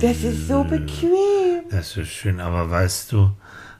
Das 0.00 0.22
ist 0.22 0.46
so 0.46 0.62
bequem. 0.62 1.64
Das 1.68 1.96
ist 1.96 2.10
schön, 2.10 2.38
aber 2.38 2.70
weißt 2.70 3.10
du, 3.10 3.32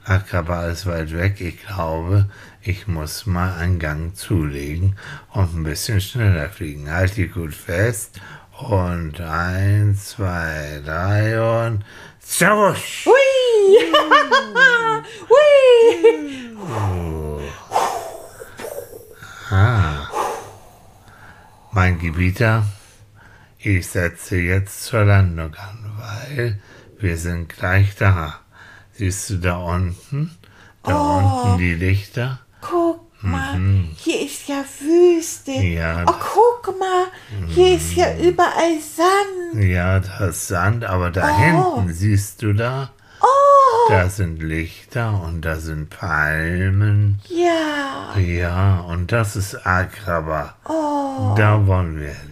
Akaba 0.04 0.66
ist 0.66 0.86
weit 0.86 1.12
weg. 1.12 1.40
Ich 1.40 1.64
glaube, 1.66 2.28
ich 2.62 2.86
muss 2.86 3.26
mal 3.26 3.54
einen 3.56 3.78
Gang 3.78 4.16
zulegen 4.16 4.96
und 5.32 5.54
ein 5.54 5.62
bisschen 5.62 6.00
schneller 6.00 6.48
fliegen. 6.48 6.90
Halt 6.90 7.16
dich 7.16 7.32
gut 7.32 7.54
fest. 7.54 8.20
Und 8.58 9.20
eins, 9.20 10.10
zwei, 10.10 10.82
drei 10.84 11.40
und 11.40 11.84
Servus! 12.20 13.06
Hui! 13.06 13.14
Hui! 15.28 15.40
Mein 21.72 21.98
Gebieter, 21.98 22.66
ich 23.58 23.86
setze 23.86 24.36
jetzt 24.36 24.84
zur 24.84 25.04
Landung 25.04 25.54
an, 25.54 25.92
weil 25.96 26.60
wir 26.98 27.16
sind 27.16 27.48
gleich 27.48 27.96
da. 27.96 28.39
Siehst 29.00 29.30
du 29.30 29.36
da 29.38 29.56
unten? 29.56 30.30
Da 30.82 30.94
unten 30.94 31.58
die 31.58 31.72
Lichter? 31.72 32.38
Guck 32.60 33.00
mal, 33.22 33.58
hier 33.96 34.26
ist 34.26 34.46
ja 34.46 34.62
Wüste. 34.78 35.52
Mhm. 35.52 35.72
Ja. 35.72 36.00
Mhm. 36.02 36.06
Oh, 36.08 36.12
guck 36.62 36.78
mal, 36.78 37.06
hier 37.48 37.76
ist 37.76 37.94
ja 37.94 38.14
überall 38.18 38.76
Sand. 38.78 39.64
Ja, 39.64 40.00
da 40.00 40.26
ist 40.26 40.48
Sand, 40.48 40.84
aber 40.84 41.10
da 41.10 41.30
Oh. 41.30 41.76
hinten, 41.78 41.94
siehst 41.94 42.42
du 42.42 42.52
da? 42.52 42.90
Oh, 43.22 43.88
Da 43.90 44.10
sind 44.10 44.42
Lichter 44.42 45.18
und 45.24 45.46
da 45.46 45.56
sind 45.56 45.88
Palmen. 45.88 47.20
ja. 47.26 48.18
Ja, 48.18 48.80
und 48.80 49.12
das 49.12 49.34
ist 49.34 49.66
Agraba. 49.66 50.56
Oh, 50.68 51.34
Da 51.38 51.66
wollen 51.66 51.98
wir 51.98 52.08
hin. 52.08 52.29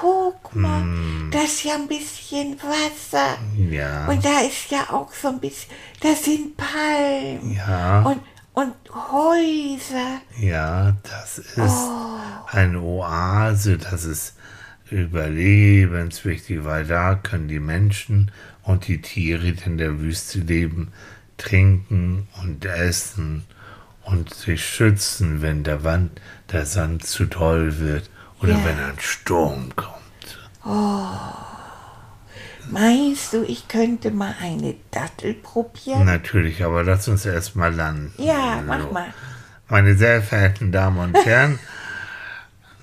Guck 0.00 0.54
mal, 0.54 0.80
Mhm. 0.82 1.30
da 1.30 1.40
ist 1.42 1.62
ja 1.64 1.74
ein 1.74 1.86
bisschen 1.88 2.56
Wasser. 2.62 3.36
Ja, 3.70 4.06
Und 4.08 4.24
da 4.24 4.40
ist 4.40 4.70
ja 4.70 4.88
auch 4.90 5.12
so 5.12 5.28
ein 5.28 5.40
bisschen, 5.40 5.70
da 6.00 6.14
sind 6.14 6.56
Palmen. 6.56 7.52
ja, 7.54 8.02
Und, 8.02 8.20
und 8.54 8.74
Häuser. 8.92 10.20
ja, 10.40 10.96
das 11.02 11.38
ist 11.38 11.58
Oh. 11.58 12.18
eine 12.52 12.80
Oase. 12.80 13.78
Das 13.78 14.04
ist 14.04 14.34
überlebenswichtig, 14.90 16.64
weil 16.64 16.84
da 16.86 17.14
können 17.16 17.48
die 17.48 17.60
Menschen 17.60 18.30
und 18.62 18.86
die 18.88 19.00
Tiere, 19.00 19.52
die 19.52 19.64
in 19.64 19.78
der 19.78 20.00
Wüste 20.00 20.40
leben, 20.40 20.92
trinken 21.38 22.28
und 22.42 22.64
essen 22.64 23.44
und 24.04 24.32
sich 24.32 24.64
schützen, 24.64 25.42
wenn 25.42 25.64
der, 25.64 25.84
Wand, 25.84 26.20
der 26.52 26.64
Sand 26.66 27.04
zu 27.04 27.26
doll 27.26 27.78
wird 27.78 28.08
oder 28.46 28.58
Ja. 28.58 28.64
wenn 28.64 28.78
ein 28.78 28.98
Sturm 29.00 29.74
kommt. 29.76 29.94
Meinst 32.70 33.32
du, 33.32 33.42
ich 33.44 33.68
könnte 33.68 34.10
mal 34.10 34.34
eine 34.40 34.74
Dattel 34.90 35.34
probieren? 35.34 36.04
Natürlich, 36.04 36.64
aber 36.64 36.82
lass 36.82 37.06
uns 37.08 37.24
erst 37.24 37.54
mal 37.54 37.72
landen. 37.72 38.12
Ja, 38.18 38.62
mach 38.66 38.80
So. 38.82 38.92
mal. 38.92 39.14
Meine 39.68 39.94
sehr 39.96 40.22
verehrten 40.22 40.72
Damen 40.72 40.98
und 40.98 41.24
Herren, 41.24 41.58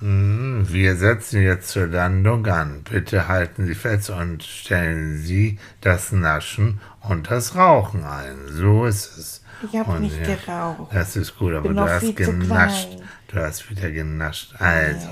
Hm, 0.00 0.66
Wir 0.68 0.96
setzen 0.96 1.40
jetzt 1.42 1.68
zur 1.68 1.86
Landung 1.86 2.44
an. 2.46 2.82
Bitte 2.82 3.28
halten 3.28 3.64
Sie 3.64 3.74
fest 3.76 4.10
und 4.10 4.42
stellen 4.42 5.16
Sie 5.18 5.58
das 5.80 6.10
Naschen 6.12 6.80
und 7.00 7.30
das 7.30 7.54
Rauchen 7.54 8.04
ein. 8.04 8.36
So 8.48 8.84
ist 8.86 9.16
es. 9.16 9.42
Ich 9.62 9.78
habe 9.78 10.00
nicht 10.00 10.18
ja, 10.26 10.34
geraucht. 10.34 10.92
Das 10.92 11.16
ist 11.16 11.38
gut, 11.38 11.52
aber 11.54 11.68
Bin 11.68 11.76
du 11.76 11.88
hast 11.88 12.16
genascht. 12.16 12.88
klein. 12.90 13.08
Du 13.34 13.42
hast 13.42 13.68
wieder 13.68 13.90
genascht. 13.90 14.54
Also. 14.60 15.08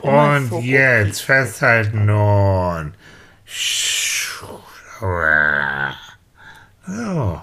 Und 0.00 0.62
jetzt 0.64 1.20
festhalten 1.20 2.08
und. 2.08 2.94
So. 6.86 7.42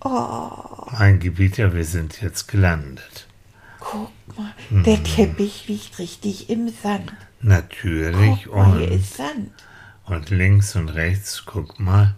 Oh, 0.00 0.86
Mein 0.98 1.18
Gebieter, 1.20 1.74
wir 1.74 1.84
sind 1.84 2.20
jetzt 2.22 2.48
gelandet. 2.48 3.26
guck 3.78 4.10
mal, 4.36 4.52
Mhm. 4.70 4.82
der 4.82 5.02
Teppich 5.04 5.68
liegt 5.68 5.98
richtig 6.00 6.50
im 6.50 6.68
Sand. 6.68 7.12
Natürlich. 7.40 8.44
Guck 8.44 8.56
mal, 8.56 8.78
hier 8.78 8.90
Und, 8.90 9.00
ist 9.00 9.16
Sand. 9.16 9.50
und 10.06 10.30
links 10.30 10.74
und 10.74 10.88
rechts, 10.88 11.44
guck 11.46 11.78
mal. 11.78 12.14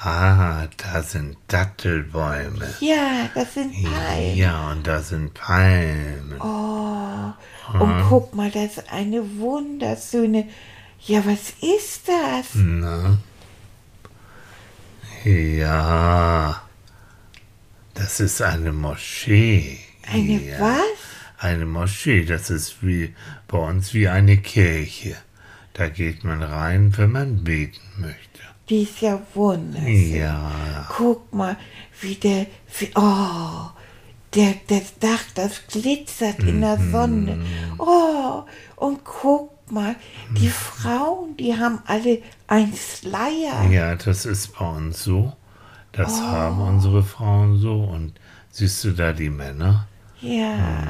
Ah, 0.00 0.68
da 0.76 1.02
sind 1.02 1.36
Dattelbäume. 1.48 2.72
Ja, 2.78 3.28
das 3.34 3.54
sind 3.54 3.72
Palmen. 3.82 4.36
Ja, 4.36 4.70
und 4.70 4.86
da 4.86 5.00
sind 5.00 5.34
Palmen. 5.34 6.40
Oh, 6.40 7.32
und 7.80 8.04
guck 8.08 8.32
mal, 8.32 8.48
das 8.50 8.78
ist 8.78 8.92
eine 8.92 9.38
wunderschöne. 9.38 10.48
Ja, 11.00 11.24
was 11.26 11.50
ist 11.60 12.06
das? 12.06 12.54
Na? 12.54 13.18
Ja. 15.24 16.62
Das 17.94 18.20
ist 18.20 18.40
eine 18.40 18.72
Moschee. 18.72 19.80
Eine 20.06 20.40
ja. 20.40 20.60
was? 20.60 20.98
Eine 21.38 21.66
Moschee, 21.66 22.24
das 22.24 22.50
ist 22.50 22.82
wie 22.82 23.14
bei 23.48 23.58
uns 23.58 23.94
wie 23.94 24.08
eine 24.08 24.36
Kirche. 24.36 25.16
Da 25.72 25.88
geht 25.88 26.22
man 26.22 26.42
rein, 26.42 26.96
wenn 26.96 27.10
man 27.12 27.42
beten 27.42 27.80
möchte. 27.96 28.27
Die 28.68 28.82
ist 28.82 29.00
ja 29.00 29.20
wunderschön. 29.34 30.16
Ja, 30.16 30.86
Guck 30.96 31.32
mal, 31.32 31.56
wie 32.00 32.14
der. 32.16 32.46
Wie, 32.78 32.90
oh, 32.94 33.70
der, 34.34 34.54
das 34.68 34.98
Dach, 34.98 35.22
das 35.34 35.66
glitzert 35.68 36.40
in 36.40 36.60
der 36.60 36.76
Mhm. 36.76 36.92
Sonne. 36.92 37.38
Oh, 37.78 38.42
und 38.76 39.04
guck 39.04 39.72
mal, 39.72 39.96
die 40.36 40.48
Frauen, 40.50 41.36
die 41.38 41.56
haben 41.56 41.78
alle 41.86 42.18
ein 42.46 42.72
Schleier. 42.74 43.70
ja, 43.70 43.94
das 43.94 44.26
ist 44.26 44.58
bei 44.58 44.68
uns 44.68 45.02
so. 45.02 45.32
Das 45.92 46.12
Oh. 46.20 46.22
haben 46.22 46.60
unsere 46.60 47.02
Frauen 47.02 47.58
so. 47.58 47.84
Und 47.84 48.12
siehst 48.50 48.84
du 48.84 48.90
da 48.92 49.12
die 49.12 49.30
Männer? 49.30 49.86
Ja, 50.20 50.88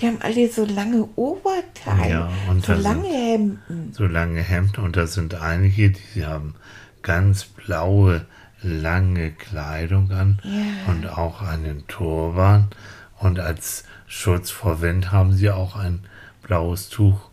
die 0.00 0.06
haben 0.06 0.18
alle 0.20 0.50
so 0.50 0.64
lange 0.64 1.08
Oberteile, 1.16 2.04
Mhm. 2.04 2.10
Ja, 2.10 2.30
und 2.50 2.64
so 2.64 2.72
da 2.72 2.74
sind- 2.74 2.82
lange 2.82 3.08
Hemden. 3.08 3.92
So 3.92 4.04
lange 4.06 4.42
Hemden. 4.42 4.84
Und 4.84 4.96
da 4.96 5.06
sind 5.06 5.34
einige, 5.34 5.92
die 6.14 6.26
haben 6.26 6.56
ganz 7.06 7.44
blaue, 7.44 8.26
lange 8.62 9.30
Kleidung 9.30 10.10
an 10.10 10.40
Ja. 10.42 10.90
und 10.92 11.06
auch 11.06 11.40
einen 11.40 11.86
Turban. 11.86 12.66
Und 13.20 13.38
als 13.38 13.84
Schutz 14.08 14.50
vor 14.50 14.80
Wind 14.80 15.12
haben 15.12 15.32
sie 15.32 15.50
auch 15.50 15.76
ein 15.76 16.00
blaues 16.42 16.88
Tuch 16.88 17.30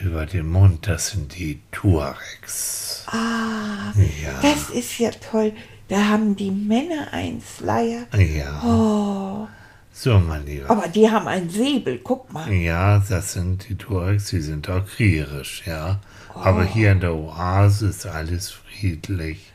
über 0.00 0.26
dem 0.26 0.50
Mund. 0.50 0.88
Das 0.88 1.10
sind 1.10 1.38
die 1.38 1.60
Tuaregs. 1.70 3.04
Ah, 3.06 3.92
Ja. 3.96 4.40
das 4.42 4.70
ist 4.70 4.98
ja 4.98 5.10
toll. 5.10 5.52
Da 5.88 6.08
haben 6.08 6.34
die 6.34 6.50
Männer 6.50 7.12
einen 7.12 7.40
Schleier. 7.42 8.06
Ja. 8.18 8.60
Oh, 8.64 9.46
So, 9.92 10.18
mein 10.18 10.44
Lieber. 10.46 10.68
aber 10.70 10.88
die 10.88 11.08
haben 11.10 11.28
einen 11.28 11.48
Säbel, 11.50 11.98
guck 12.02 12.32
mal. 12.32 12.50
Ja, 12.50 12.98
das 13.08 13.34
sind 13.34 13.68
die 13.68 13.76
Tuaregs, 13.76 14.26
die 14.30 14.40
sind 14.40 14.68
auch 14.68 14.84
kriegerisch, 14.86 15.62
ja. 15.66 16.00
Aber 16.34 16.64
hier 16.64 16.92
in 16.92 17.00
der 17.00 17.14
Oase 17.14 17.88
ist 17.88 18.06
alles 18.06 18.50
friedlich. 18.50 19.52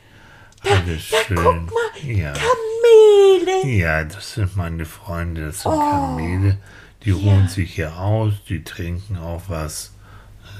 Alles 0.68 1.02
schön. 1.02 1.36
Guck 1.36 1.44
mal, 1.66 2.10
ja. 2.10 2.32
Kamele. 2.32 3.66
ja, 3.76 4.04
das 4.04 4.34
sind 4.34 4.56
meine 4.56 4.84
Freunde, 4.84 5.46
das 5.46 5.62
sind 5.62 5.72
Kamele. 5.72 6.58
Die 7.04 7.10
ruhen 7.12 7.48
sich 7.48 7.74
hier 7.74 7.96
aus, 7.96 8.32
die 8.48 8.64
trinken 8.64 9.16
auch 9.18 9.42
was. 9.48 9.92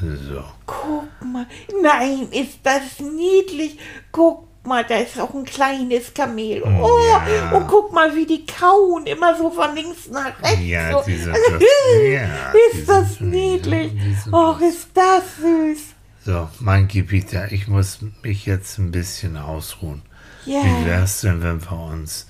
So. 0.00 0.44
Guck 0.66 1.04
mal. 1.24 1.46
Nein, 1.83 2.28
ist 2.31 2.61
das 2.62 3.00
niedlich. 3.00 3.78
Guck 4.12 4.46
mal, 4.64 4.85
da 4.85 4.98
ist 4.98 5.18
auch 5.18 5.35
ein 5.35 5.44
kleines 5.44 6.14
Kamel. 6.14 6.62
Oh, 6.62 6.98
Ja. 7.09 7.50
und 7.57 7.66
guck 7.66 7.92
mal, 7.92 8.14
wie 8.14 8.26
die 8.26 8.46
kauen. 8.46 9.07
Immer 9.07 9.37
so 9.37 9.50
von 9.50 9.74
links 9.74 10.09
nach 10.11 10.40
rechts. 10.42 10.61
Ja, 10.64 10.92
so. 10.92 11.04
die 11.07 11.16
sind 11.16 11.35
das- 11.50 11.62
ja, 12.09 12.52
ist 12.72 12.88
das 12.88 13.20
niedlich. 13.20 13.92
Och, 14.33 14.61
ist 14.61 14.88
das 14.94 15.22
süß. 15.40 15.88
So, 16.29 16.47
mein 16.61 16.88
Gebieter, 16.88 17.53
ich 17.53 17.69
muss 17.69 18.01
mich 18.23 18.45
jetzt 18.45 18.77
ein 18.77 18.91
bisschen 18.91 19.38
ausruhen. 19.38 20.03
Ja. 20.45 20.62
Wie 20.62 20.85
wär's 20.85 21.23
denn, 21.23 21.43
wenn 21.43 21.62
wir 21.62 21.73
uns, 21.73 22.27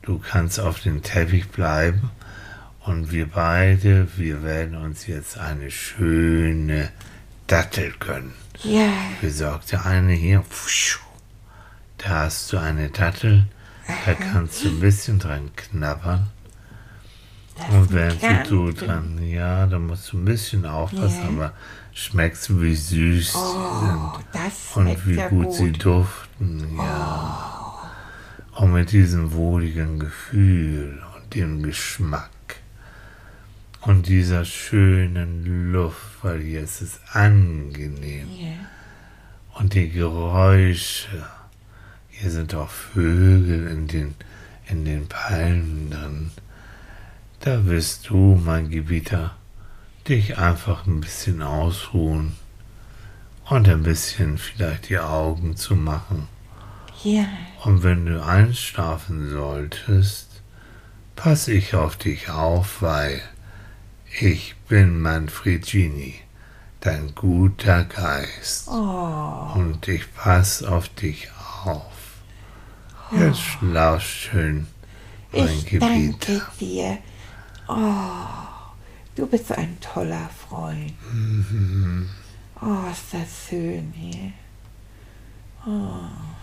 du 0.00 0.18
kannst 0.18 0.58
auf 0.58 0.80
dem 0.80 1.02
Teppich 1.02 1.50
bleiben 1.50 2.10
und 2.86 3.12
wir 3.12 3.26
beide, 3.28 4.08
wir 4.16 4.42
werden 4.42 4.74
uns 4.74 5.06
jetzt 5.06 5.36
eine 5.36 5.70
schöne 5.70 6.88
Dattel 7.46 7.92
gönnen. 8.00 8.32
Ja. 8.62 8.90
Besorg 9.20 9.66
dir 9.66 9.84
eine 9.84 10.14
hier. 10.14 10.42
Da 11.98 12.08
hast 12.08 12.54
du 12.54 12.56
eine 12.56 12.88
Dattel, 12.88 13.44
da 14.06 14.14
kannst 14.14 14.64
du 14.64 14.68
ein 14.68 14.80
bisschen 14.80 15.18
dran 15.18 15.50
knabbern. 15.56 16.30
Und 17.70 17.92
während 17.92 18.50
du 18.50 18.72
dran, 18.72 19.22
ja, 19.22 19.66
da 19.66 19.78
musst 19.78 20.10
du 20.10 20.16
ein 20.16 20.24
bisschen 20.24 20.64
aufpassen, 20.64 21.20
Ja. 21.22 21.28
aber 21.28 21.52
schmeckst 21.92 22.48
du, 22.48 22.60
wie 22.62 22.74
süß 22.74 23.34
Oh, 23.34 24.12
sie 24.32 24.38
sind 24.74 24.76
und 24.88 25.06
wie 25.06 25.16
gut, 25.16 25.28
gut. 25.46 25.52
sie 25.54 25.72
duften, 25.72 26.76
ja. 26.76 27.48
Und 28.56 28.72
mit 28.72 28.92
diesem 28.92 29.32
wohligen 29.32 29.98
Gefühl 29.98 31.02
und 31.16 31.34
dem 31.34 31.62
Geschmack 31.62 32.30
und 33.82 34.06
dieser 34.08 34.44
schönen 34.44 35.72
Luft, 35.72 35.96
weil 36.22 36.40
hier 36.40 36.60
ist 36.62 36.82
es 36.82 37.00
angenehm 37.12 38.28
Ja. 38.30 39.58
und 39.58 39.74
die 39.74 39.88
Geräusche. 39.90 41.26
Hier 42.08 42.30
sind 42.30 42.54
auch 42.54 42.68
Vögel 42.70 43.66
in 43.68 43.88
den, 43.88 44.14
in 44.68 44.84
den 44.84 45.08
Palmen 45.08 45.90
drin. 45.90 46.30
Da 47.40 47.64
wirst 47.66 48.08
du, 48.10 48.40
mein 48.44 48.70
Gebieter, 48.70 49.34
dich 50.08 50.38
einfach 50.38 50.86
ein 50.86 51.00
bisschen 51.00 51.42
ausruhen 51.42 52.36
und 53.48 53.68
ein 53.68 53.82
bisschen 53.82 54.38
vielleicht 54.38 54.88
die 54.88 54.98
Augen 54.98 55.56
zu 55.56 55.74
machen. 55.76 56.28
Ja. 57.04 57.26
Und 57.64 57.82
wenn 57.82 58.06
du 58.06 58.24
einschlafen 58.24 59.30
solltest, 59.30 60.28
pass 61.16 61.48
ich 61.48 61.74
auf 61.74 61.96
dich 61.96 62.30
auf, 62.30 62.82
weil 62.82 63.20
ich 64.20 64.54
bin 64.68 65.00
Manfred 65.00 65.66
Genie, 65.66 66.14
dein 66.80 67.14
guter 67.14 67.84
Geist. 67.84 68.68
Oh, 68.68 69.52
Und 69.54 69.86
ich 69.88 70.12
pass 70.14 70.62
auf 70.62 70.88
dich 70.90 71.28
auf. 71.64 71.82
Jetzt 73.12 73.40
schlaf 73.40 74.02
schön, 74.02 74.66
mein 75.32 75.48
ich 75.48 75.78
danke 75.78 75.78
Gebieter. 75.78 76.46
dir. 76.60 76.98
Oh, 77.68 77.74
du 79.14 79.26
bist 79.26 79.52
ein 79.52 79.78
toller 79.80 80.28
Freund. 80.28 80.94
Mhm. 81.12 82.08
Oh, 82.60 82.90
ist 82.90 83.12
das 83.12 83.48
schön 83.48 83.92
hier. 83.94 84.32
Oh. 85.66 86.41